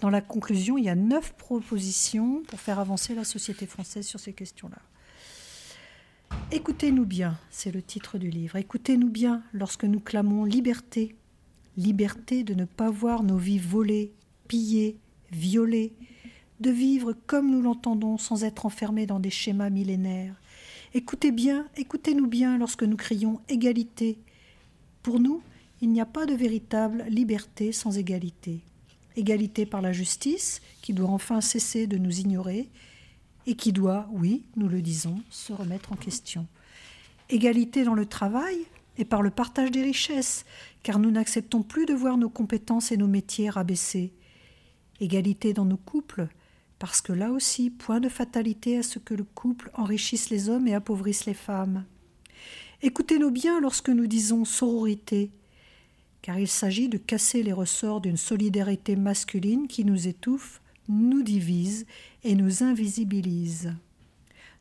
Dans 0.00 0.10
la 0.10 0.20
conclusion, 0.20 0.76
il 0.76 0.82
y 0.86 0.88
a 0.88 0.96
neuf 0.96 1.34
propositions 1.34 2.42
pour 2.48 2.58
faire 2.58 2.80
avancer 2.80 3.14
la 3.14 3.22
société 3.22 3.66
française 3.66 4.04
sur 4.08 4.18
ces 4.18 4.32
questions-là. 4.32 4.78
Écoutez-nous 6.50 7.06
bien, 7.06 7.38
c'est 7.50 7.70
le 7.70 7.82
titre 7.82 8.18
du 8.18 8.28
livre. 8.28 8.56
Écoutez-nous 8.56 9.08
bien 9.08 9.44
lorsque 9.52 9.84
nous 9.84 10.00
clamons 10.00 10.44
liberté. 10.44 11.14
Liberté 11.76 12.42
de 12.42 12.54
ne 12.54 12.64
pas 12.64 12.90
voir 12.90 13.22
nos 13.22 13.36
vies 13.36 13.60
volées, 13.60 14.12
pillées, 14.48 14.98
violées, 15.30 15.92
de 16.60 16.70
vivre 16.70 17.14
comme 17.26 17.50
nous 17.50 17.62
l'entendons 17.62 18.18
sans 18.18 18.44
être 18.44 18.66
enfermés 18.66 19.06
dans 19.06 19.20
des 19.20 19.30
schémas 19.30 19.70
millénaires. 19.70 20.34
Écoutez 20.94 21.30
bien, 21.30 21.66
écoutez-nous 21.76 22.26
bien 22.26 22.58
lorsque 22.58 22.82
nous 22.82 22.96
crions 22.96 23.40
égalité. 23.48 24.18
Pour 25.02 25.20
nous, 25.20 25.42
il 25.82 25.90
n'y 25.90 26.00
a 26.00 26.06
pas 26.06 26.26
de 26.26 26.34
véritable 26.34 27.04
liberté 27.08 27.72
sans 27.72 27.98
égalité. 27.98 28.60
Égalité 29.16 29.66
par 29.66 29.82
la 29.82 29.92
justice, 29.92 30.62
qui 30.82 30.92
doit 30.92 31.10
enfin 31.10 31.40
cesser 31.40 31.86
de 31.86 31.98
nous 31.98 32.20
ignorer, 32.20 32.68
et 33.46 33.54
qui 33.54 33.72
doit, 33.72 34.08
oui, 34.12 34.42
nous 34.56 34.68
le 34.68 34.82
disons, 34.82 35.20
se 35.30 35.52
remettre 35.52 35.92
en 35.92 35.96
question. 35.96 36.46
Égalité 37.28 37.84
dans 37.84 37.94
le 37.94 38.06
travail 38.06 38.56
et 38.98 39.04
par 39.04 39.22
le 39.22 39.30
partage 39.30 39.70
des 39.70 39.82
richesses, 39.82 40.44
car 40.82 40.98
nous 40.98 41.10
n'acceptons 41.10 41.62
plus 41.62 41.86
de 41.86 41.94
voir 41.94 42.16
nos 42.16 42.30
compétences 42.30 42.90
et 42.90 42.96
nos 42.96 43.06
métiers 43.06 43.50
rabaissés. 43.50 44.12
Égalité 45.00 45.52
dans 45.52 45.64
nos 45.64 45.76
couples, 45.76 46.28
parce 46.78 47.00
que 47.00 47.12
là 47.12 47.30
aussi, 47.30 47.70
point 47.70 48.00
de 48.00 48.08
fatalité 48.08 48.78
à 48.78 48.82
ce 48.82 48.98
que 48.98 49.14
le 49.14 49.24
couple 49.24 49.70
enrichisse 49.74 50.30
les 50.30 50.48
hommes 50.48 50.68
et 50.68 50.74
appauvrisse 50.74 51.24
les 51.26 51.34
femmes. 51.34 51.84
Écoutez-nous 52.82 53.30
bien 53.30 53.60
lorsque 53.60 53.88
nous 53.88 54.06
disons 54.06 54.44
sororité, 54.44 55.30
car 56.20 56.38
il 56.38 56.48
s'agit 56.48 56.88
de 56.88 56.98
casser 56.98 57.42
les 57.42 57.52
ressorts 57.52 58.00
d'une 58.00 58.16
solidarité 58.16 58.96
masculine 58.96 59.68
qui 59.68 59.84
nous 59.84 60.08
étouffe, 60.08 60.60
nous 60.88 61.22
divise 61.22 61.86
et 62.24 62.34
nous 62.34 62.62
invisibilise. 62.62 63.72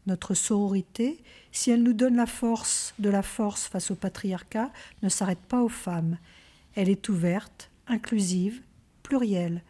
Notre 0.08 0.36
sororité, 0.36 1.21
si 1.51 1.71
elle 1.71 1.84
nous 1.84 1.93
donne 1.93 2.15
la 2.15 2.28
force 2.28 2.93
de 2.99 3.10
la 3.10 3.23
force 3.23 3.67
face 3.67 3.91
au 3.91 3.95
patriarcat, 3.95 4.71
ne 5.01 5.10
s'arrête 5.10 5.39
pas 5.39 5.63
aux 5.63 5.69
femmes. 5.69 6.17
Elle 6.75 6.89
est 6.89 7.10
ouverte, 7.10 7.71
inclusive, 7.88 8.62
plurielle. 9.04 9.63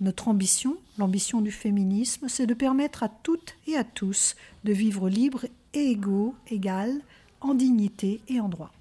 Notre 0.00 0.28
ambition, 0.28 0.76
l'ambition 0.98 1.40
du 1.40 1.52
féminisme, 1.52 2.28
c'est 2.28 2.46
de 2.46 2.54
permettre 2.54 3.02
à 3.02 3.08
toutes 3.08 3.54
et 3.66 3.76
à 3.76 3.84
tous 3.84 4.34
de 4.64 4.72
vivre 4.72 5.08
libres 5.08 5.46
et 5.74 5.90
égaux, 5.90 6.34
égales, 6.48 7.00
en 7.40 7.54
dignité 7.54 8.20
et 8.28 8.40
en 8.40 8.48
droit. 8.48 8.72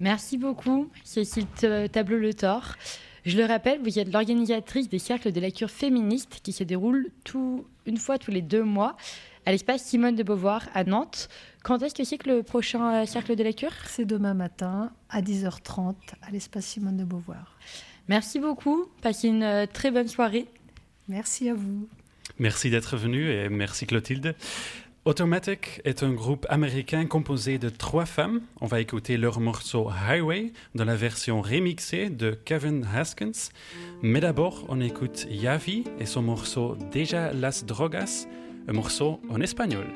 Merci 0.00 0.38
beaucoup, 0.38 0.88
Cécile 1.04 1.46
T- 1.46 1.88
Tableau-Le 1.90 2.32
Thor. 2.34 2.74
Je 3.26 3.36
le 3.36 3.44
rappelle, 3.44 3.80
vous 3.82 3.98
êtes 3.98 4.10
l'organisatrice 4.12 4.88
des 4.88 4.98
cercles 4.98 5.32
de 5.32 5.40
lecture 5.40 5.70
féministe 5.70 6.40
qui 6.42 6.52
se 6.52 6.64
déroulent 6.64 7.10
tout, 7.24 7.66
une 7.84 7.96
fois 7.98 8.16
tous 8.16 8.30
les 8.30 8.40
deux 8.42 8.62
mois 8.62 8.96
à 9.44 9.50
l'espace 9.52 9.82
Simone 9.84 10.14
de 10.14 10.22
Beauvoir 10.22 10.68
à 10.72 10.84
Nantes. 10.84 11.28
Quand 11.62 11.82
est-ce 11.82 11.94
que 11.94 12.04
c'est 12.04 12.16
que 12.18 12.28
le 12.30 12.42
prochain 12.42 13.02
euh, 13.02 13.06
cercle 13.06 13.34
de 13.34 13.42
lecture? 13.42 13.72
C'est 13.86 14.04
demain 14.04 14.34
matin 14.34 14.92
à 15.10 15.20
10h30 15.20 15.94
à 16.22 16.30
l'espace 16.30 16.64
Simone 16.66 16.96
de 16.96 17.04
Beauvoir. 17.04 17.56
Merci 18.08 18.38
beaucoup. 18.38 18.86
Passez 19.02 19.28
une 19.28 19.42
euh, 19.42 19.66
très 19.66 19.90
bonne 19.90 20.08
soirée. 20.08 20.46
Merci 21.08 21.48
à 21.48 21.54
vous. 21.54 21.88
Merci 22.38 22.70
d'être 22.70 22.96
venu 22.96 23.30
et 23.30 23.48
merci 23.48 23.86
Clotilde. 23.86 24.34
Automatic 25.04 25.80
est 25.84 26.02
un 26.02 26.12
groupe 26.12 26.46
américain 26.50 27.06
composé 27.06 27.58
de 27.58 27.70
trois 27.70 28.04
femmes. 28.04 28.42
On 28.60 28.66
va 28.66 28.80
écouter 28.80 29.16
leur 29.16 29.40
morceau 29.40 29.88
Highway 29.88 30.52
dans 30.74 30.84
la 30.84 30.96
version 30.96 31.40
remixée 31.40 32.10
de 32.10 32.38
Kevin 32.44 32.86
Haskins. 32.94 33.50
Mais 34.02 34.20
d'abord, 34.20 34.66
on 34.68 34.80
écoute 34.80 35.26
Yavi 35.30 35.84
et 35.98 36.04
son 36.06 36.22
morceau 36.22 36.76
Déjà 36.92 37.32
las 37.32 37.64
drogas, 37.64 38.26
un 38.68 38.72
morceau 38.72 39.20
en 39.30 39.40
espagnol. 39.40 39.86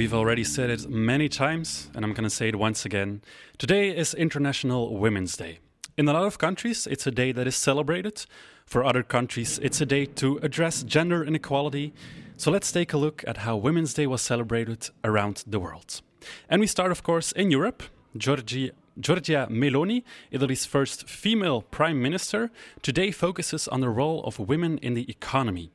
We've 0.00 0.14
already 0.14 0.44
said 0.44 0.70
it 0.70 0.88
many 0.88 1.28
times, 1.28 1.90
and 1.94 2.06
I'm 2.06 2.14
going 2.14 2.24
to 2.24 2.34
say 2.34 2.48
it 2.48 2.56
once 2.56 2.86
again. 2.86 3.20
Today 3.58 3.94
is 3.94 4.14
International 4.14 4.96
Women's 4.96 5.36
Day. 5.36 5.58
In 5.98 6.08
a 6.08 6.14
lot 6.14 6.24
of 6.24 6.38
countries, 6.38 6.86
it's 6.86 7.06
a 7.06 7.10
day 7.10 7.32
that 7.32 7.46
is 7.46 7.54
celebrated. 7.54 8.24
For 8.64 8.82
other 8.82 9.02
countries, 9.02 9.58
it's 9.58 9.78
a 9.82 9.84
day 9.84 10.06
to 10.06 10.38
address 10.38 10.82
gender 10.84 11.22
inequality. 11.22 11.92
So 12.38 12.50
let's 12.50 12.72
take 12.72 12.94
a 12.94 12.96
look 12.96 13.22
at 13.26 13.44
how 13.44 13.58
Women's 13.58 13.92
Day 13.92 14.06
was 14.06 14.22
celebrated 14.22 14.88
around 15.04 15.44
the 15.46 15.60
world. 15.60 16.00
And 16.48 16.60
we 16.60 16.66
start, 16.66 16.92
of 16.92 17.02
course, 17.02 17.32
in 17.32 17.50
Europe. 17.50 17.82
Georgia, 18.16 18.70
Giorgia 18.98 19.50
Meloni, 19.50 20.02
Italy's 20.30 20.64
first 20.64 21.10
female 21.10 21.60
prime 21.60 22.00
minister, 22.00 22.50
today 22.80 23.10
focuses 23.10 23.68
on 23.68 23.82
the 23.82 23.90
role 23.90 24.24
of 24.24 24.38
women 24.38 24.78
in 24.78 24.94
the 24.94 25.10
economy. 25.10 25.72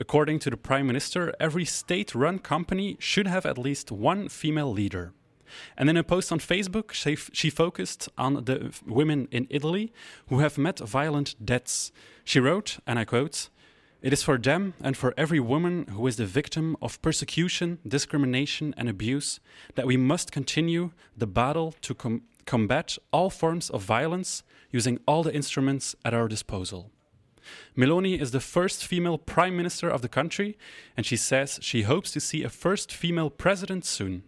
According 0.00 0.38
to 0.40 0.50
the 0.50 0.56
Prime 0.56 0.86
Minister, 0.86 1.34
every 1.38 1.66
state 1.66 2.14
run 2.14 2.38
company 2.38 2.96
should 2.98 3.26
have 3.26 3.44
at 3.44 3.58
least 3.58 3.92
one 3.92 4.30
female 4.30 4.72
leader. 4.72 5.12
And 5.76 5.90
in 5.90 5.96
a 5.98 6.02
post 6.02 6.32
on 6.32 6.38
Facebook, 6.38 6.92
she, 6.92 7.16
she 7.16 7.50
focused 7.50 8.08
on 8.16 8.44
the 8.44 8.72
women 8.86 9.28
in 9.30 9.46
Italy 9.50 9.92
who 10.28 10.38
have 10.38 10.56
met 10.56 10.78
violent 10.78 11.34
deaths. 11.44 11.92
She 12.24 12.40
wrote, 12.40 12.78
and 12.86 12.98
I 12.98 13.04
quote, 13.04 13.50
It 14.00 14.14
is 14.14 14.22
for 14.22 14.38
them 14.38 14.72
and 14.80 14.96
for 14.96 15.12
every 15.18 15.40
woman 15.40 15.86
who 15.88 16.06
is 16.06 16.16
the 16.16 16.24
victim 16.24 16.78
of 16.80 17.02
persecution, 17.02 17.78
discrimination, 17.86 18.72
and 18.78 18.88
abuse 18.88 19.38
that 19.74 19.86
we 19.86 19.98
must 19.98 20.32
continue 20.32 20.92
the 21.14 21.26
battle 21.26 21.74
to 21.82 21.94
com- 21.94 22.22
combat 22.46 22.96
all 23.12 23.28
forms 23.28 23.68
of 23.68 23.82
violence 23.82 24.44
using 24.70 24.98
all 25.06 25.22
the 25.22 25.34
instruments 25.34 25.94
at 26.06 26.14
our 26.14 26.26
disposal. 26.26 26.90
Meloni 27.76 28.20
is 28.20 28.30
the 28.30 28.40
first 28.40 28.84
female 28.84 29.18
prime 29.18 29.56
minister 29.56 29.88
of 29.88 30.02
the 30.02 30.08
country, 30.08 30.56
and 30.96 31.06
she 31.06 31.16
says 31.16 31.58
she 31.62 31.82
hopes 31.82 32.10
to 32.12 32.20
see 32.20 32.42
a 32.42 32.48
first 32.48 32.92
female 32.92 33.30
president 33.30 33.84
soon. 33.84 34.22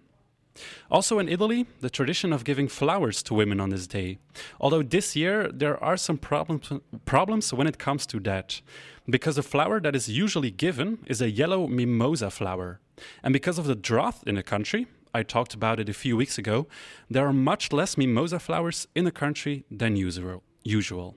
Also 0.91 1.19
in 1.19 1.29
Italy, 1.29 1.67
the 1.81 1.91
tradition 1.91 2.33
of 2.33 2.45
giving 2.45 2.69
flowers 2.69 3.23
to 3.23 3.35
women 3.35 3.61
on 3.61 3.71
this 3.71 3.87
day. 3.87 4.19
Although 4.61 4.83
this 4.83 5.17
year 5.17 5.49
there 5.49 5.83
are 5.83 5.97
some 5.97 6.19
problems, 6.19 6.71
problems 7.05 7.53
when 7.53 7.67
it 7.67 7.79
comes 7.79 8.07
to 8.07 8.21
that. 8.21 8.61
Because 9.09 9.37
the 9.37 9.43
flower 9.43 9.81
that 9.81 9.97
is 9.97 10.09
usually 10.09 10.51
given 10.51 10.99
is 11.07 11.21
a 11.21 11.31
yellow 11.31 11.67
mimosa 11.67 12.31
flower. 12.31 12.81
And 13.23 13.33
because 13.33 13.59
of 13.59 13.67
the 13.67 13.75
drought 13.75 14.17
in 14.27 14.35
the 14.35 14.43
country, 14.43 14.87
I 15.15 15.23
talked 15.23 15.55
about 15.55 15.81
it 15.81 15.89
a 15.89 15.95
few 15.95 16.17
weeks 16.17 16.39
ago, 16.39 16.67
there 17.11 17.27
are 17.27 17.33
much 17.33 17.73
less 17.73 17.97
mimosa 17.97 18.39
flowers 18.39 18.87
in 18.95 19.05
the 19.05 19.11
country 19.11 19.65
than 19.71 19.97
usual. 19.97 20.43
usual. 20.63 21.17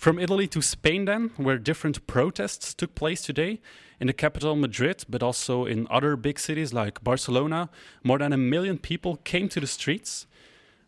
From 0.00 0.18
Italy 0.18 0.46
to 0.46 0.62
Spain, 0.62 1.04
then, 1.04 1.30
where 1.36 1.58
different 1.58 2.06
protests 2.06 2.72
took 2.72 2.94
place 2.94 3.20
today. 3.20 3.60
In 4.00 4.06
the 4.06 4.14
capital, 4.14 4.56
Madrid, 4.56 5.04
but 5.10 5.22
also 5.22 5.66
in 5.66 5.86
other 5.90 6.16
big 6.16 6.38
cities 6.38 6.72
like 6.72 7.04
Barcelona, 7.04 7.68
more 8.02 8.16
than 8.16 8.32
a 8.32 8.38
million 8.38 8.78
people 8.78 9.16
came 9.16 9.46
to 9.50 9.60
the 9.60 9.66
streets. 9.66 10.26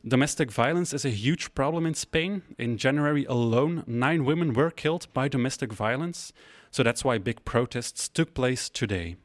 Domestic 0.03 0.51
violence 0.51 0.95
is 0.95 1.05
a 1.05 1.11
huge 1.11 1.55
problem 1.55 1.85
in 1.85 1.93
Spain. 1.93 2.41
In 2.57 2.79
January 2.79 3.27
alone, 3.27 3.85
nine 3.87 4.25
women 4.25 4.55
were 4.55 4.71
killed 4.71 5.07
by 5.13 5.29
domestic 5.29 5.75
violence. 5.75 6.33
So 6.71 6.83
that's 6.83 7.05
why 7.05 7.19
big 7.19 7.45
protests 7.45 8.09
took 8.09 8.33
place 8.33 8.71
today. 8.71 9.17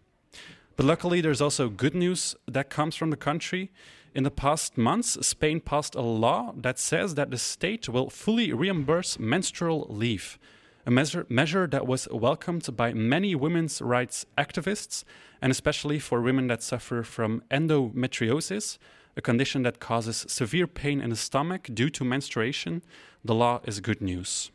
But 0.75 0.85
luckily, 0.85 1.21
there's 1.21 1.41
also 1.41 1.69
good 1.69 1.95
news 1.95 2.35
that 2.45 2.69
comes 2.69 2.97
from 2.97 3.09
the 3.09 3.15
country. 3.15 3.71
In 4.13 4.23
the 4.23 4.31
past 4.31 4.77
months, 4.77 5.17
Spain 5.25 5.59
passed 5.59 5.95
a 5.95 6.01
law 6.01 6.53
that 6.57 6.79
says 6.79 7.15
that 7.15 7.29
the 7.29 7.37
state 7.37 7.87
will 7.87 8.09
fully 8.09 8.51
reimburse 8.53 9.19
menstrual 9.19 9.85
leave, 9.89 10.39
a 10.85 10.91
measure, 10.91 11.25
measure 11.29 11.67
that 11.67 11.85
was 11.85 12.07
welcomed 12.11 12.75
by 12.75 12.93
many 12.93 13.35
women's 13.35 13.81
rights 13.81 14.25
activists, 14.37 15.03
and 15.41 15.51
especially 15.51 15.99
for 15.99 16.21
women 16.21 16.47
that 16.47 16.63
suffer 16.63 17.03
from 17.03 17.43
endometriosis, 17.51 18.77
a 19.15 19.21
condition 19.21 19.63
that 19.63 19.79
causes 19.79 20.25
severe 20.29 20.67
pain 20.67 21.01
in 21.01 21.09
the 21.09 21.15
stomach 21.15 21.69
due 21.73 21.89
to 21.89 22.05
menstruation. 22.05 22.81
The 23.25 23.35
law 23.35 23.59
is 23.65 23.79
good 23.81 24.01
news. 24.01 24.51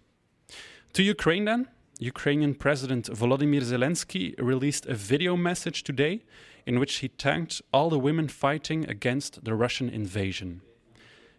To 0.94 1.02
Ukraine, 1.02 1.44
then, 1.44 1.68
Ukrainian 1.98 2.54
President 2.54 3.06
Volodymyr 3.06 3.62
Zelensky 3.62 4.34
released 4.38 4.86
a 4.86 4.94
video 4.94 5.36
message 5.36 5.84
today 5.84 6.22
in 6.66 6.78
which 6.78 6.96
he 6.96 7.08
thanked 7.08 7.62
all 7.72 7.90
the 7.90 7.98
women 7.98 8.28
fighting 8.28 8.88
against 8.88 9.44
the 9.44 9.54
Russian 9.54 9.88
invasion. 9.88 10.60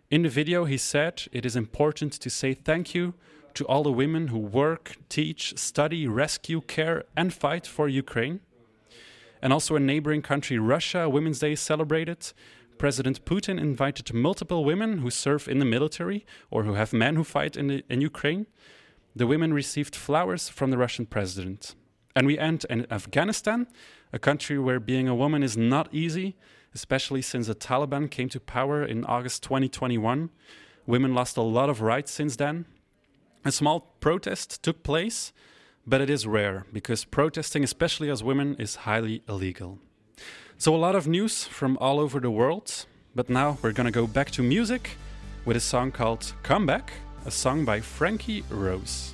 In 0.10 0.24
the 0.24 0.30
video, 0.30 0.66
he 0.66 0.78
said 0.78 1.24
it 1.32 1.46
is 1.46 1.56
important 1.56 2.14
to 2.14 2.30
say 2.30 2.54
thank 2.54 2.94
you 2.94 3.14
to 3.54 3.66
all 3.66 3.84
the 3.84 3.92
women 3.92 4.28
who 4.28 4.40
work, 4.40 4.98
teach, 5.10 5.58
study, 5.58 6.08
rescue, 6.08 6.62
care, 6.62 7.04
and 7.16 7.34
fight 7.34 7.66
for 7.68 7.88
Ukraine. 7.88 8.40
And 9.42 9.52
also 9.52 9.76
in 9.76 9.86
neighboring 9.86 10.22
country 10.22 10.58
Russia, 10.58 11.10
Women's 11.10 11.40
Day 11.40 11.54
is 11.54 11.60
celebrated. 11.60 12.32
President 12.78 13.26
Putin 13.26 13.60
invited 13.60 14.14
multiple 14.14 14.66
women 14.66 15.00
who 15.00 15.10
serve 15.10 15.48
in 15.48 15.60
the 15.60 15.66
military 15.66 16.26
or 16.50 16.64
who 16.64 16.74
have 16.74 16.94
men 16.94 17.16
who 17.16 17.24
fight 17.24 17.56
in, 17.56 17.68
the, 17.68 17.84
in 17.90 18.02
Ukraine. 18.02 18.48
The 19.16 19.28
women 19.28 19.54
received 19.54 19.96
flowers 19.96 20.50
from 20.50 20.72
the 20.72 20.78
Russian 20.78 21.06
president. 21.06 21.76
And 22.16 22.28
we 22.28 22.38
end 22.38 22.66
in 22.70 22.86
Afghanistan, 22.91 23.68
a 24.11 24.20
country 24.20 24.59
where 24.59 24.80
being 24.80 25.07
a 25.07 25.16
woman 25.16 25.41
is 25.41 25.57
not 25.57 25.93
easy, 25.93 26.36
especially 26.74 27.22
since 27.22 27.47
the 27.47 27.55
Taliban 27.55 28.09
came 28.09 28.30
to 28.30 28.39
power 28.39 28.84
in 28.84 29.03
August 29.05 29.43
2021. 29.43 30.30
Women 30.86 31.16
lost 31.16 31.38
a 31.38 31.41
lot 31.41 31.70
of 31.70 31.82
rights 31.82 32.11
since 32.11 32.36
then. 32.36 32.66
A 33.45 33.51
small 33.51 33.80
protest 33.99 34.61
took 34.61 34.84
place, 34.84 35.34
but 35.88 36.01
it 36.01 36.09
is 36.09 36.28
rare 36.28 36.66
because 36.72 37.03
protesting, 37.03 37.64
especially 37.64 38.09
as 38.09 38.24
women, 38.24 38.55
is 38.59 38.76
highly 38.88 39.24
illegal. 39.28 39.80
So, 40.57 40.76
a 40.76 40.78
lot 40.78 40.95
of 40.95 41.07
news 41.07 41.45
from 41.45 41.78
all 41.82 41.99
over 41.99 42.20
the 42.20 42.32
world, 42.32 42.86
but 43.16 43.30
now 43.30 43.57
we're 43.61 43.74
gonna 43.74 43.91
go 43.91 44.07
back 44.07 44.32
to 44.32 44.43
music 44.43 44.97
with 45.45 45.57
a 45.57 45.59
song 45.59 45.91
called 45.91 46.34
Come 46.43 46.66
Back, 46.66 46.93
a 47.26 47.32
song 47.32 47.66
by 47.66 47.82
Frankie 47.82 48.43
Rose. 48.49 49.14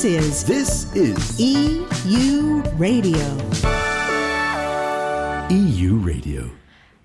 This 0.00 0.18
is 0.18 0.44
This 0.46 0.86
is 0.94 1.38
EU 1.38 2.62
Radio. 2.78 3.18
EU 5.50 6.00
Radio. 6.02 6.42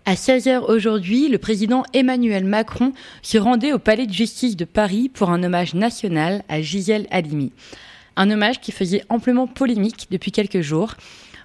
À 0.05 0.13
16h 0.13 0.63
aujourd'hui, 0.69 1.27
le 1.27 1.37
président 1.37 1.83
Emmanuel 1.93 2.45
Macron 2.45 2.93
se 3.21 3.37
rendait 3.37 3.73
au 3.73 3.79
palais 3.79 4.07
de 4.07 4.13
justice 4.13 4.55
de 4.55 4.63
Paris 4.63 5.09
pour 5.13 5.29
un 5.29 5.43
hommage 5.43 5.73
national 5.73 6.45
à 6.47 6.61
Gisèle 6.61 7.05
Halimi. 7.11 7.51
Un 8.15 8.31
hommage 8.31 8.61
qui 8.61 8.71
faisait 8.71 9.03
amplement 9.09 9.47
polémique 9.47 10.07
depuis 10.09 10.31
quelques 10.31 10.61
jours. 10.61 10.93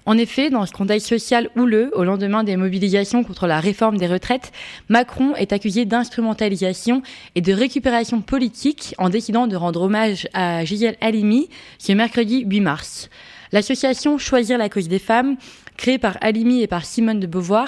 En 0.07 0.17
effet, 0.17 0.49
dans 0.49 0.65
ce 0.65 0.71
contexte 0.71 1.07
social 1.07 1.49
houleux, 1.55 1.91
au 1.95 2.03
lendemain 2.03 2.43
des 2.43 2.57
mobilisations 2.57 3.23
contre 3.23 3.45
la 3.45 3.59
réforme 3.59 3.97
des 3.97 4.07
retraites, 4.07 4.51
Macron 4.89 5.35
est 5.35 5.53
accusé 5.53 5.85
d'instrumentalisation 5.85 7.03
et 7.35 7.41
de 7.41 7.53
récupération 7.53 8.21
politique 8.21 8.95
en 8.97 9.09
décidant 9.09 9.45
de 9.45 9.55
rendre 9.55 9.81
hommage 9.81 10.27
à 10.33 10.65
Gisèle 10.65 10.97
Halimi 11.01 11.49
ce 11.77 11.91
mercredi 11.91 12.43
8 12.47 12.61
mars. 12.61 13.09
L'association 13.51 14.17
Choisir 14.17 14.57
la 14.57 14.69
cause 14.69 14.87
des 14.87 14.97
femmes, 14.97 15.35
créée 15.77 15.99
par 15.99 16.17
Halimi 16.21 16.61
et 16.61 16.67
par 16.67 16.85
Simone 16.85 17.19
de 17.19 17.27
Beauvoir, 17.27 17.67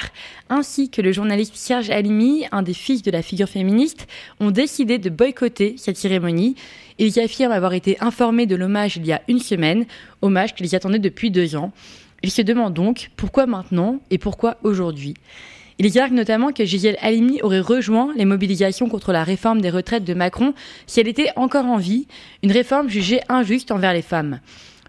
ainsi 0.49 0.89
que 0.89 1.01
le 1.01 1.11
journaliste 1.11 1.55
Serge 1.55 1.91
Halimi, 1.91 2.45
un 2.51 2.63
des 2.63 2.73
fils 2.73 3.03
de 3.03 3.11
la 3.11 3.21
figure 3.21 3.49
féministe, 3.49 4.07
ont 4.39 4.49
décidé 4.49 4.97
de 4.97 5.09
boycotter 5.09 5.75
cette 5.77 5.97
cérémonie. 5.97 6.55
Ils 6.97 7.19
affirment 7.19 7.51
avoir 7.51 7.73
été 7.73 7.97
informés 7.99 8.45
de 8.45 8.55
l'hommage 8.55 8.97
il 8.97 9.05
y 9.05 9.11
a 9.11 9.21
une 9.27 9.39
semaine, 9.39 9.85
hommage 10.21 10.55
qu'ils 10.55 10.73
attendaient 10.75 10.99
depuis 10.99 11.29
deux 11.29 11.55
ans. 11.55 11.73
Ils 12.23 12.31
se 12.31 12.41
demandent 12.41 12.73
donc 12.73 13.11
pourquoi 13.17 13.45
maintenant 13.45 13.99
et 14.09 14.17
pourquoi 14.17 14.57
aujourd'hui. 14.63 15.13
Ils 15.79 15.99
arguent 15.99 16.15
notamment 16.15 16.51
que 16.51 16.65
Gisèle 16.65 16.97
Halimi 17.01 17.41
aurait 17.41 17.59
rejoint 17.59 18.13
les 18.15 18.25
mobilisations 18.25 18.87
contre 18.87 19.11
la 19.11 19.23
réforme 19.23 19.59
des 19.59 19.69
retraites 19.69 20.05
de 20.05 20.13
Macron 20.13 20.53
si 20.87 20.99
elle 20.99 21.07
était 21.07 21.31
encore 21.35 21.65
en 21.65 21.77
vie, 21.77 22.07
une 22.41 22.51
réforme 22.51 22.89
jugée 22.89 23.19
injuste 23.27 23.71
envers 23.71 23.93
les 23.93 24.01
femmes. 24.01 24.39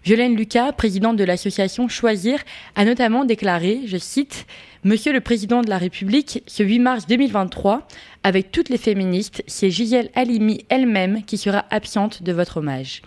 Violaine 0.05 0.35
Lucas, 0.35 0.71
présidente 0.71 1.17
de 1.17 1.23
l'association 1.23 1.87
Choisir, 1.87 2.39
a 2.75 2.85
notamment 2.85 3.25
déclaré, 3.25 3.81
je 3.87 3.97
cite, 3.97 4.45
Monsieur 4.83 5.11
le 5.11 5.19
Président 5.19 5.61
de 5.61 5.69
la 5.69 5.79
République, 5.79 6.43
ce 6.45 6.61
8 6.61 6.77
mars 6.77 7.07
2023, 7.07 7.87
avec 8.21 8.51
toutes 8.51 8.69
les 8.69 8.77
féministes, 8.77 9.43
c'est 9.47 9.71
Gisèle 9.71 10.11
Halimi 10.13 10.63
elle-même 10.69 11.23
qui 11.23 11.39
sera 11.39 11.65
absente 11.71 12.21
de 12.21 12.31
votre 12.31 12.57
hommage. 12.57 13.01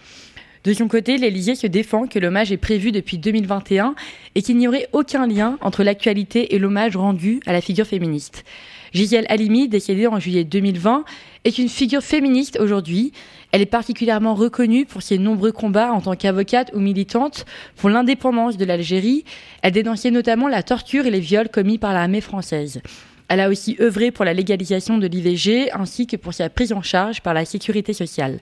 De 0.68 0.74
son 0.74 0.86
côté, 0.86 1.16
l'Élysée 1.16 1.54
se 1.54 1.66
défend 1.66 2.06
que 2.06 2.18
l'hommage 2.18 2.52
est 2.52 2.58
prévu 2.58 2.92
depuis 2.92 3.16
2021 3.16 3.94
et 4.34 4.42
qu'il 4.42 4.58
n'y 4.58 4.68
aurait 4.68 4.86
aucun 4.92 5.26
lien 5.26 5.56
entre 5.62 5.82
l'actualité 5.82 6.54
et 6.54 6.58
l'hommage 6.58 6.94
rendu 6.94 7.40
à 7.46 7.54
la 7.54 7.62
figure 7.62 7.86
féministe. 7.86 8.44
Gisèle 8.92 9.24
Halimi, 9.30 9.68
décédée 9.70 10.06
en 10.06 10.20
juillet 10.20 10.44
2020, 10.44 11.06
est 11.46 11.56
une 11.56 11.70
figure 11.70 12.02
féministe 12.02 12.58
aujourd'hui. 12.60 13.12
Elle 13.50 13.62
est 13.62 13.64
particulièrement 13.64 14.34
reconnue 14.34 14.84
pour 14.84 15.00
ses 15.00 15.16
nombreux 15.16 15.52
combats 15.52 15.90
en 15.90 16.02
tant 16.02 16.16
qu'avocate 16.16 16.70
ou 16.74 16.80
militante 16.80 17.46
pour 17.76 17.88
l'indépendance 17.88 18.58
de 18.58 18.66
l'Algérie. 18.66 19.24
Elle 19.62 19.72
dénonçait 19.72 20.10
notamment 20.10 20.48
la 20.48 20.62
torture 20.62 21.06
et 21.06 21.10
les 21.10 21.20
viols 21.20 21.48
commis 21.48 21.78
par 21.78 21.94
l'armée 21.94 22.20
française. 22.20 22.82
Elle 23.28 23.40
a 23.40 23.48
aussi 23.48 23.78
œuvré 23.80 24.10
pour 24.10 24.26
la 24.26 24.34
légalisation 24.34 24.98
de 24.98 25.06
l'IVG 25.06 25.70
ainsi 25.72 26.06
que 26.06 26.16
pour 26.16 26.34
sa 26.34 26.50
prise 26.50 26.74
en 26.74 26.82
charge 26.82 27.22
par 27.22 27.32
la 27.32 27.46
sécurité 27.46 27.94
sociale. 27.94 28.40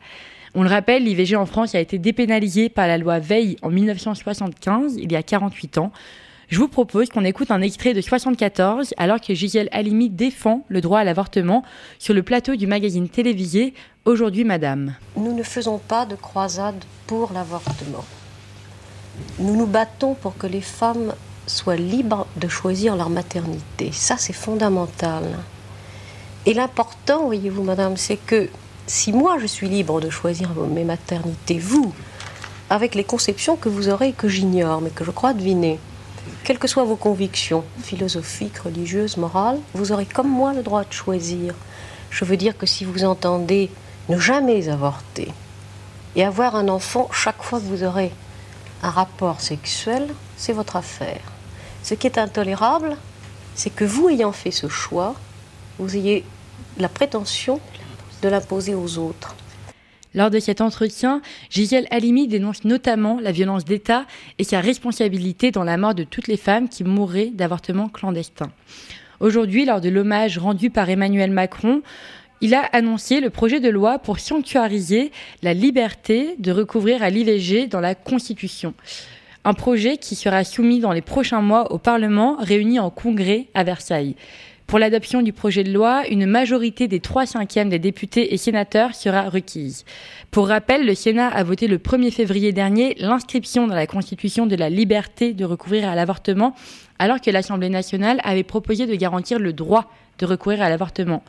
On 0.58 0.62
le 0.62 0.70
rappelle, 0.70 1.04
l'IVG 1.04 1.36
en 1.36 1.44
France 1.44 1.74
a 1.74 1.80
été 1.80 1.98
dépénalisée 1.98 2.70
par 2.70 2.86
la 2.86 2.96
loi 2.96 3.18
Veil 3.18 3.58
en 3.60 3.68
1975, 3.68 4.96
il 4.96 5.12
y 5.12 5.16
a 5.16 5.22
48 5.22 5.76
ans. 5.76 5.92
Je 6.48 6.58
vous 6.58 6.68
propose 6.68 7.10
qu'on 7.10 7.26
écoute 7.26 7.50
un 7.50 7.60
extrait 7.60 7.92
de 7.92 8.00
74 8.00 8.94
alors 8.96 9.20
que 9.20 9.34
Gisèle 9.34 9.68
Halimi 9.70 10.08
défend 10.08 10.64
le 10.68 10.80
droit 10.80 11.00
à 11.00 11.04
l'avortement 11.04 11.62
sur 11.98 12.14
le 12.14 12.22
plateau 12.22 12.56
du 12.56 12.66
magazine 12.66 13.10
télévisé 13.10 13.74
Aujourd'hui 14.06 14.44
Madame. 14.44 14.94
Nous 15.18 15.34
ne 15.34 15.42
faisons 15.42 15.76
pas 15.76 16.06
de 16.06 16.14
croisade 16.14 16.82
pour 17.06 17.34
l'avortement. 17.34 18.06
Nous 19.38 19.56
nous 19.56 19.66
battons 19.66 20.14
pour 20.14 20.38
que 20.38 20.46
les 20.46 20.62
femmes 20.62 21.12
soient 21.46 21.76
libres 21.76 22.26
de 22.36 22.48
choisir 22.48 22.96
leur 22.96 23.10
maternité. 23.10 23.90
Ça, 23.92 24.16
c'est 24.16 24.32
fondamental. 24.32 25.24
Et 26.46 26.54
l'important, 26.54 27.26
voyez-vous, 27.26 27.62
madame, 27.62 27.98
c'est 27.98 28.16
que 28.16 28.48
si 28.86 29.12
moi 29.12 29.38
je 29.38 29.46
suis 29.46 29.68
libre 29.68 30.00
de 30.00 30.10
choisir 30.10 30.50
mes 30.54 30.84
maternités, 30.84 31.58
vous, 31.58 31.92
avec 32.70 32.94
les 32.94 33.04
conceptions 33.04 33.56
que 33.56 33.68
vous 33.68 33.88
aurez 33.88 34.08
et 34.08 34.12
que 34.12 34.28
j'ignore, 34.28 34.80
mais 34.80 34.90
que 34.90 35.04
je 35.04 35.10
crois 35.10 35.32
deviner, 35.32 35.78
quelles 36.44 36.58
que 36.58 36.68
soient 36.68 36.84
vos 36.84 36.96
convictions, 36.96 37.64
philosophiques, 37.82 38.58
religieuses, 38.58 39.16
morales, 39.16 39.58
vous 39.74 39.92
aurez 39.92 40.06
comme 40.06 40.28
moi 40.28 40.52
le 40.52 40.62
droit 40.62 40.84
de 40.84 40.92
choisir. 40.92 41.54
Je 42.10 42.24
veux 42.24 42.36
dire 42.36 42.56
que 42.56 42.66
si 42.66 42.84
vous 42.84 43.04
entendez 43.04 43.70
ne 44.08 44.18
jamais 44.18 44.68
avorter 44.68 45.32
et 46.14 46.24
avoir 46.24 46.54
un 46.54 46.68
enfant 46.68 47.08
chaque 47.12 47.42
fois 47.42 47.58
que 47.58 47.64
vous 47.64 47.82
aurez 47.82 48.12
un 48.82 48.90
rapport 48.90 49.40
sexuel, 49.40 50.08
c'est 50.36 50.52
votre 50.52 50.76
affaire. 50.76 51.22
Ce 51.82 51.94
qui 51.94 52.06
est 52.06 52.18
intolérable, 52.18 52.96
c'est 53.54 53.70
que 53.70 53.84
vous 53.84 54.08
ayant 54.08 54.32
fait 54.32 54.50
ce 54.50 54.68
choix, 54.68 55.14
vous 55.78 55.96
ayez 55.96 56.24
la 56.78 56.88
prétention 56.88 57.60
de 58.22 58.28
l'imposer 58.28 58.74
aux 58.74 58.98
autres. 58.98 59.34
Lors 60.14 60.30
de 60.30 60.38
cet 60.38 60.62
entretien, 60.62 61.20
Gisèle 61.50 61.86
Halimi 61.90 62.26
dénonce 62.26 62.64
notamment 62.64 63.20
la 63.20 63.32
violence 63.32 63.66
d'État 63.66 64.06
et 64.38 64.44
sa 64.44 64.60
responsabilité 64.60 65.50
dans 65.50 65.64
la 65.64 65.76
mort 65.76 65.94
de 65.94 66.04
toutes 66.04 66.26
les 66.26 66.38
femmes 66.38 66.70
qui 66.70 66.84
mourraient 66.84 67.30
d'avortements 67.34 67.90
clandestins. 67.90 68.50
Aujourd'hui, 69.20 69.66
lors 69.66 69.82
de 69.82 69.90
l'hommage 69.90 70.38
rendu 70.38 70.70
par 70.70 70.88
Emmanuel 70.88 71.30
Macron, 71.30 71.82
il 72.40 72.54
a 72.54 72.60
annoncé 72.72 73.20
le 73.20 73.30
projet 73.30 73.60
de 73.60 73.68
loi 73.68 73.98
pour 73.98 74.18
sanctuariser 74.18 75.10
la 75.42 75.54
liberté 75.54 76.36
de 76.38 76.52
recouvrir 76.52 77.02
à 77.02 77.10
l'IVG 77.10 77.66
dans 77.66 77.80
la 77.80 77.94
Constitution. 77.94 78.74
Un 79.44 79.54
projet 79.54 79.96
qui 79.96 80.16
sera 80.16 80.44
soumis 80.44 80.80
dans 80.80 80.92
les 80.92 81.02
prochains 81.02 81.40
mois 81.40 81.72
au 81.72 81.78
Parlement 81.78 82.36
réuni 82.38 82.80
en 82.80 82.90
congrès 82.90 83.46
à 83.54 83.64
Versailles. 83.64 84.16
Pour 84.66 84.80
l'adoption 84.80 85.22
du 85.22 85.32
projet 85.32 85.62
de 85.62 85.72
loi, 85.72 86.08
une 86.08 86.26
majorité 86.26 86.88
des 86.88 86.98
3 86.98 87.26
cinquièmes 87.26 87.68
des 87.68 87.78
députés 87.78 88.34
et 88.34 88.36
sénateurs 88.36 88.96
sera 88.96 89.28
requise. 89.30 89.84
Pour 90.32 90.48
rappel, 90.48 90.84
le 90.84 90.94
Sénat 90.96 91.28
a 91.28 91.44
voté 91.44 91.68
le 91.68 91.78
1er 91.78 92.10
février 92.10 92.52
dernier 92.52 92.96
l'inscription 92.98 93.68
dans 93.68 93.76
la 93.76 93.86
Constitution 93.86 94.44
de 94.44 94.56
la 94.56 94.68
liberté 94.68 95.34
de 95.34 95.44
recourir 95.44 95.88
à 95.88 95.94
l'avortement, 95.94 96.56
alors 96.98 97.20
que 97.20 97.30
l'Assemblée 97.30 97.68
nationale 97.68 98.20
avait 98.24 98.42
proposé 98.42 98.86
de 98.86 98.94
garantir 98.96 99.38
le 99.38 99.52
droit 99.52 99.88
de 100.18 100.26
recourir 100.26 100.60
à 100.62 100.68
l'avortement. 100.68 101.22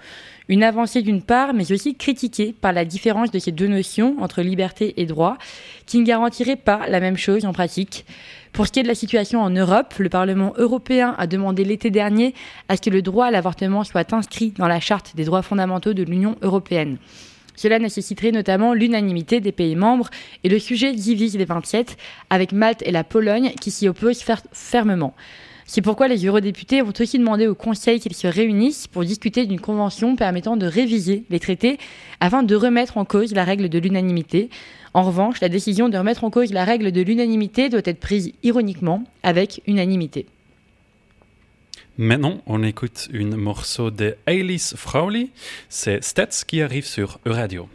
Une 0.50 0.64
avancée 0.64 1.02
d'une 1.02 1.22
part, 1.22 1.54
mais 1.54 1.72
aussi 1.74 1.96
critiquée 1.96 2.54
par 2.54 2.72
la 2.72 2.86
différence 2.86 3.32
de 3.32 3.40
ces 3.40 3.52
deux 3.52 3.68
notions 3.68 4.16
entre 4.22 4.42
liberté 4.42 4.94
et 4.98 5.06
droit, 5.06 5.38
qui 5.86 6.00
ne 6.00 6.06
garantirait 6.06 6.56
pas 6.56 6.88
la 6.88 7.02
même 7.02 7.18
chose 7.18 7.46
en 7.46 7.52
pratique. 7.52 8.06
Pour 8.54 8.66
ce 8.66 8.72
qui 8.72 8.80
est 8.80 8.84
de 8.84 8.88
la 8.88 8.96
situation 8.96 9.42
en 9.42 9.50
Europe, 9.50 9.94
le 9.98 10.10
Parlement 10.10 10.54
européen 10.58 11.16
a 11.18 11.28
demandé 11.28 11.66
l'été 11.66 11.90
dernier 11.92 12.34
à 12.70 12.78
ce 12.78 12.82
que 12.82 12.90
le 12.90 13.02
droit 13.02 13.26
à 13.26 13.32
l'avortement 13.32 13.84
soit 13.84 14.14
inscrit 14.14 14.52
dans 14.58 14.70
la 14.70 14.80
charte 14.80 15.16
des 15.16 15.26
droits 15.26 15.42
fondamentaux 15.42 15.94
de 15.94 16.04
l'Union 16.04 16.38
européenne. 16.42 16.98
Cela 17.58 17.80
nécessiterait 17.80 18.32
notamment 18.32 18.74
l'unanimité 18.74 19.42
des 19.42 19.52
pays 19.52 19.76
membres 19.76 20.10
et 20.44 20.50
le 20.50 20.60
sujet 20.60 20.94
divise 20.94 21.38
les 21.38 21.46
27, 21.46 21.98
avec 22.30 22.54
Malte 22.54 22.84
et 22.86 22.92
la 22.92 23.04
Pologne 23.04 23.52
qui 23.60 23.72
s'y 23.72 23.88
opposent 23.90 24.22
fer 24.22 24.42
fermement. 24.54 25.14
C'est 25.70 25.82
pourquoi 25.82 26.08
les 26.08 26.26
eurodéputés 26.26 26.82
ont 26.82 26.94
aussi 26.98 27.20
demandé 27.20 27.46
au 27.46 27.54
Conseil 27.54 28.00
qu'ils 28.00 28.16
se 28.16 28.26
réunissent 28.26 28.88
pour 28.88 29.04
discuter 29.04 29.46
d'une 29.46 29.60
convention 29.60 30.16
permettant 30.16 30.56
de 30.56 30.66
réviser 30.66 31.26
les 31.30 31.42
traités 31.42 31.78
afin 32.22 32.42
de 32.42 32.56
remettre 32.56 32.98
en 32.98 33.04
cause 33.04 33.34
la 33.34 33.44
règle 33.44 33.68
de 33.68 33.78
l'unanimité. 33.78 34.50
En 34.94 35.04
revanche, 35.04 35.42
la 35.42 35.50
décision 35.50 35.90
de 35.90 35.98
remettre 35.98 36.24
en 36.24 36.30
cause 36.30 36.54
la 36.54 36.64
règle 36.64 36.94
de 36.94 37.02
l'unanimité 37.02 37.68
doit 37.68 37.82
être 37.84 38.00
prise 38.00 38.32
ironiquement 38.44 39.04
avec 39.24 39.62
unanimité. 39.68 40.26
Maintenant, 41.98 42.42
on 42.46 42.64
écoute 42.64 43.10
un 43.14 43.36
morceau 43.36 43.92
de 43.92 44.16
Alice 44.26 44.74
Frowley. 44.78 45.28
C'est 45.68 46.02
Stats 46.02 46.46
qui 46.48 46.62
arrive 46.62 46.86
sur 46.86 47.20
Euradio. 47.26 47.68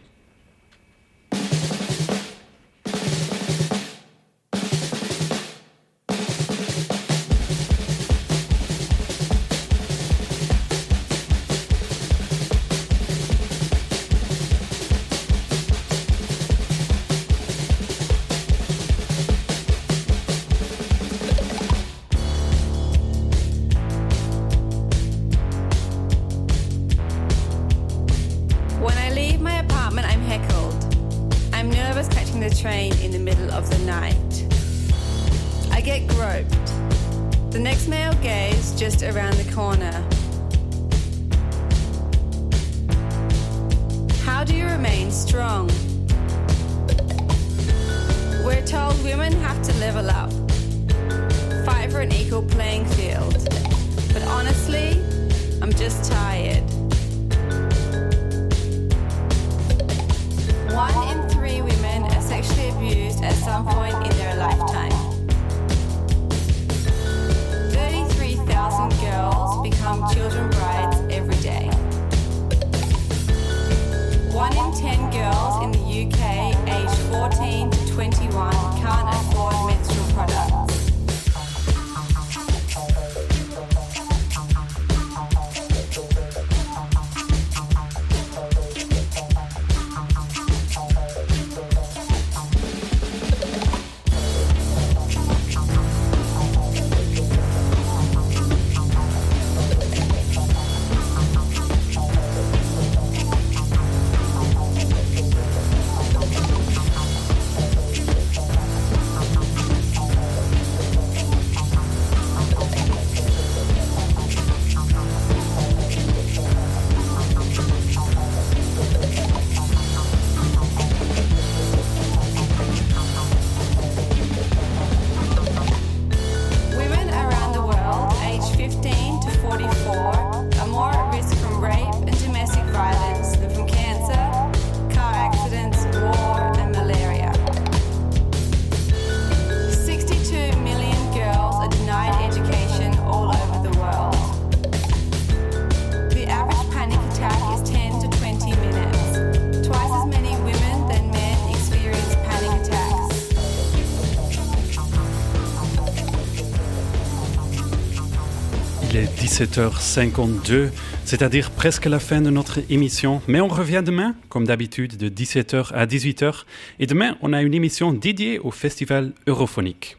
17h52, 159.43 160.69
c'est-à-dire 161.05 161.51
presque 161.51 161.87
la 161.87 161.99
fin 161.99 162.21
de 162.21 162.31
notre 162.31 162.61
émission. 162.71 163.21
Mais 163.27 163.41
on 163.41 163.49
revient 163.49 163.83
demain, 163.85 164.15
comme 164.29 164.47
d'habitude, 164.47 164.97
de 164.97 165.09
17h 165.09 165.73
à 165.73 165.85
18h. 165.85 166.45
Et 166.79 166.87
demain, 166.87 167.17
on 167.23 167.33
a 167.33 167.43
une 167.43 167.53
émission 167.53 167.93
dédiée 167.93 168.39
au 168.39 168.53
Festival 168.53 169.13
Europhonique. 169.27 169.97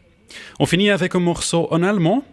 On 0.62 0.66
finit 0.66 0.90
avec 0.90 1.14
un 1.16 1.20
morceau 1.20 1.68
en 1.72 1.84
allemand. 1.84 2.24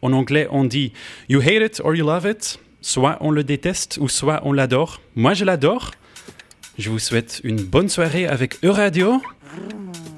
En 0.00 0.12
anglais, 0.12 0.46
on 0.52 0.64
dit 0.64 0.92
You 1.28 1.40
hate 1.40 1.60
it 1.60 1.82
or 1.84 1.96
you 1.96 2.06
love 2.06 2.24
it. 2.24 2.60
Soit 2.82 3.18
on 3.20 3.32
le 3.32 3.42
déteste 3.42 3.98
ou 4.00 4.08
soit 4.08 4.40
on 4.44 4.52
l'adore. 4.52 5.00
Moi, 5.16 5.34
je 5.34 5.44
l'adore. 5.44 5.90
Je 6.78 6.88
vous 6.88 7.00
souhaite 7.00 7.40
une 7.42 7.62
bonne 7.64 7.88
soirée 7.88 8.28
avec 8.28 8.62
Euradio. 8.62 9.20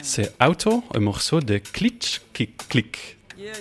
C'est 0.03 0.35
Auto, 0.47 0.85
un 0.95 1.01
morceau 1.01 1.41
de 1.41 1.57
Klitsch 1.57 2.21
Kick 2.35 2.69
Click. 2.69 3.17
Yeah, 3.39 3.55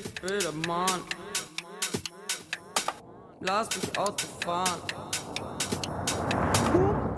Lass 3.44 3.68
mich 3.76 3.98
Auto 3.98 4.28
fahren. 4.46 4.80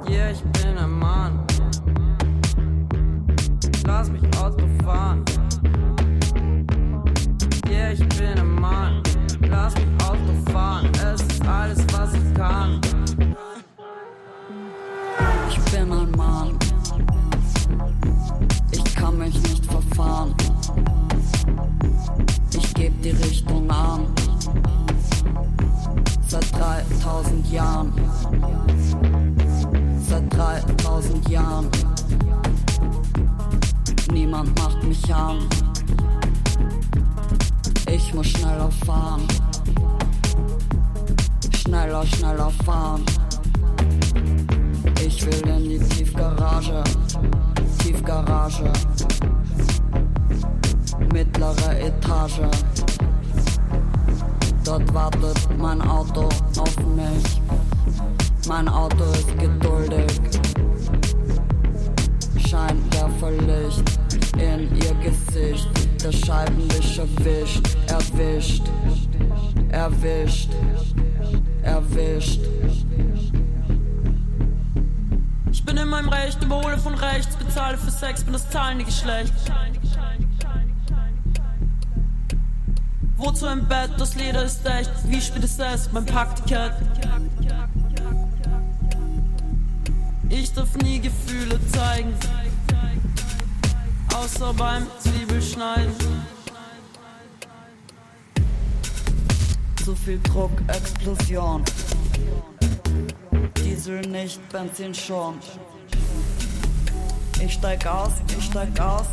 Yeah, 0.09 0.32
ich 0.32 0.41
bin 0.41 0.78
ein 0.78 0.89
Mann. 0.89 1.45
Lass 3.86 4.09
mich 4.09 4.24
Auto 4.38 4.65
fahren. 4.86 5.26
Yeah, 7.69 7.91
ich 7.91 8.07
bin 8.07 8.39
ein 8.39 8.55
Mann. 8.55 9.03
Lass 9.49 9.76
mich 9.76 9.88
Auto 10.05 10.51
fahren. 10.53 10.89
Es 10.95 11.21
ist 11.21 11.45
alles, 11.45 11.86
was 11.91 12.13
ich 12.13 12.34
kann. 12.36 12.80
3000 26.89 27.51
Jahren. 27.51 27.93
Seit 30.07 30.34
3000 30.34 31.29
Jahren. 31.29 31.69
Niemand 34.11 34.57
macht 34.59 34.84
mich 34.84 35.13
an. 35.13 35.39
Ich 37.89 38.13
muss 38.13 38.27
schneller 38.27 38.69
fahren. 38.86 39.27
Schneller, 41.55 42.05
schneller 42.05 42.51
fahren. 42.65 43.03
Ich 45.05 45.25
will 45.25 45.47
in 45.47 45.69
die 45.69 45.79
Tiefgarage. 45.79 46.84
Tiefgarage. 47.79 48.71
Mittlere 51.11 51.79
Etage. 51.79 52.41
Dort 54.64 54.93
wartet 54.93 55.38
mein 55.57 55.82
Auto 55.82 56.30
auf 56.57 56.78
mich. 56.95 57.41
Mein 58.47 58.68
Auto 58.70 59.03
ist 59.14 59.38
geduldig. 59.38 60.22
Scheinwerferlicht 62.47 63.99
in 64.38 64.74
ihr 64.76 64.93
Gesicht. 65.03 65.68
Das 66.01 66.16
Scheibenlicht 66.16 66.97
erwischt, 66.97 67.61
erwischt, 67.88 68.64
erwischt, 69.70 70.49
erwischt. 71.64 72.41
Ich 75.51 75.66
bin 75.66 75.78
in 75.78 75.88
meinem 75.89 76.09
Recht, 76.09 76.41
überhole 76.43 76.78
von 76.78 76.93
rechts, 76.93 77.36
bezahle 77.36 77.78
für 77.78 77.91
Sex, 77.91 78.24
bin 78.24 78.34
das 78.34 78.49
zahlende 78.49 78.86
Geschlecht. 78.86 79.34
Wozu 83.24 83.47
im 83.47 83.65
Bett, 83.65 83.89
das 83.97 84.15
Leder 84.15 84.43
ist 84.43 84.65
echt, 84.65 84.91
wie 85.05 85.21
spät 85.21 85.45
ist 85.45 85.57
es, 85.57 85.89
mein 85.93 86.05
Packticket. 86.05 86.74
Ich 90.28 90.51
darf 90.51 90.76
nie 90.84 90.99
Gefühle 90.99 91.57
zeigen, 91.71 92.13
außer 94.13 94.53
beim 94.55 94.86
Zwiebelschneiden. 94.99 95.93
So 99.86 99.95
viel 99.95 100.19
Druck, 100.24 100.51
Explosion. 100.67 101.63
Diesel 103.63 104.01
nicht, 104.01 104.41
Benzin 104.49 104.93
schon. 104.93 105.36
Ich 107.39 107.53
steig 107.53 107.88
aus, 107.88 108.11
ich 108.38 108.43
steig 108.43 108.78
aus. 108.82 109.07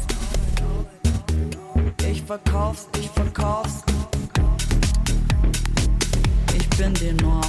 Ich 2.10 2.22
verkauf's, 2.22 2.88
ich 2.98 3.08
verkauf's. 3.10 3.84
Ich 6.80 6.86
bin 6.86 6.94
die 6.94 7.22
Norm. 7.22 7.42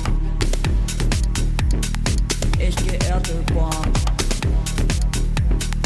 Ich 2.60 2.76
geh 2.76 2.98
Erdelborn. 3.08 3.94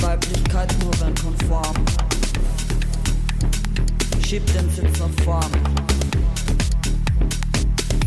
Weiblichkeit 0.01 0.73
nur 0.81 0.91
wenn 0.99 1.13
konform. 1.13 1.75
Schieb 4.25 4.43
den 4.51 4.67
Sitz 4.71 4.97
nach 4.97 5.23
vorn. 5.23 5.51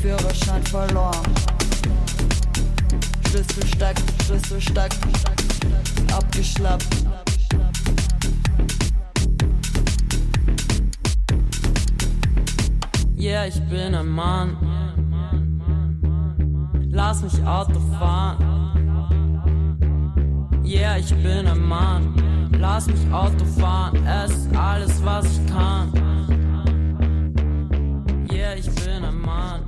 Führerschein 0.03 0.65
verloren. 0.65 1.23
Schlüssel 3.29 3.67
steckt, 3.69 4.03
Schlüssel 4.25 4.61
steckt. 4.61 4.99
Abgeschleppt. 6.13 6.89
Yeah, 13.17 13.47
ich 13.47 13.61
bin 13.69 13.95
ein 13.95 14.09
Mann. 14.09 14.68
Lass 16.99 17.23
mich 17.23 17.41
Auto 17.47 17.79
fahren. 17.97 18.43
Yeah, 20.65 20.99
ich 20.99 21.15
bin 21.23 21.47
ein 21.47 21.65
Mann. 21.65 22.51
Lass 22.59 22.89
mich 22.89 23.13
Auto 23.13 23.45
fahren, 23.45 24.05
es 24.05 24.33
ist 24.33 24.57
alles, 24.57 25.05
was 25.05 25.25
ich 25.39 25.47
kann. 25.47 25.93
Yeah, 28.33 28.55
ich 28.57 28.67
bin 28.67 29.05
ein 29.05 29.21
Mann. 29.21 29.68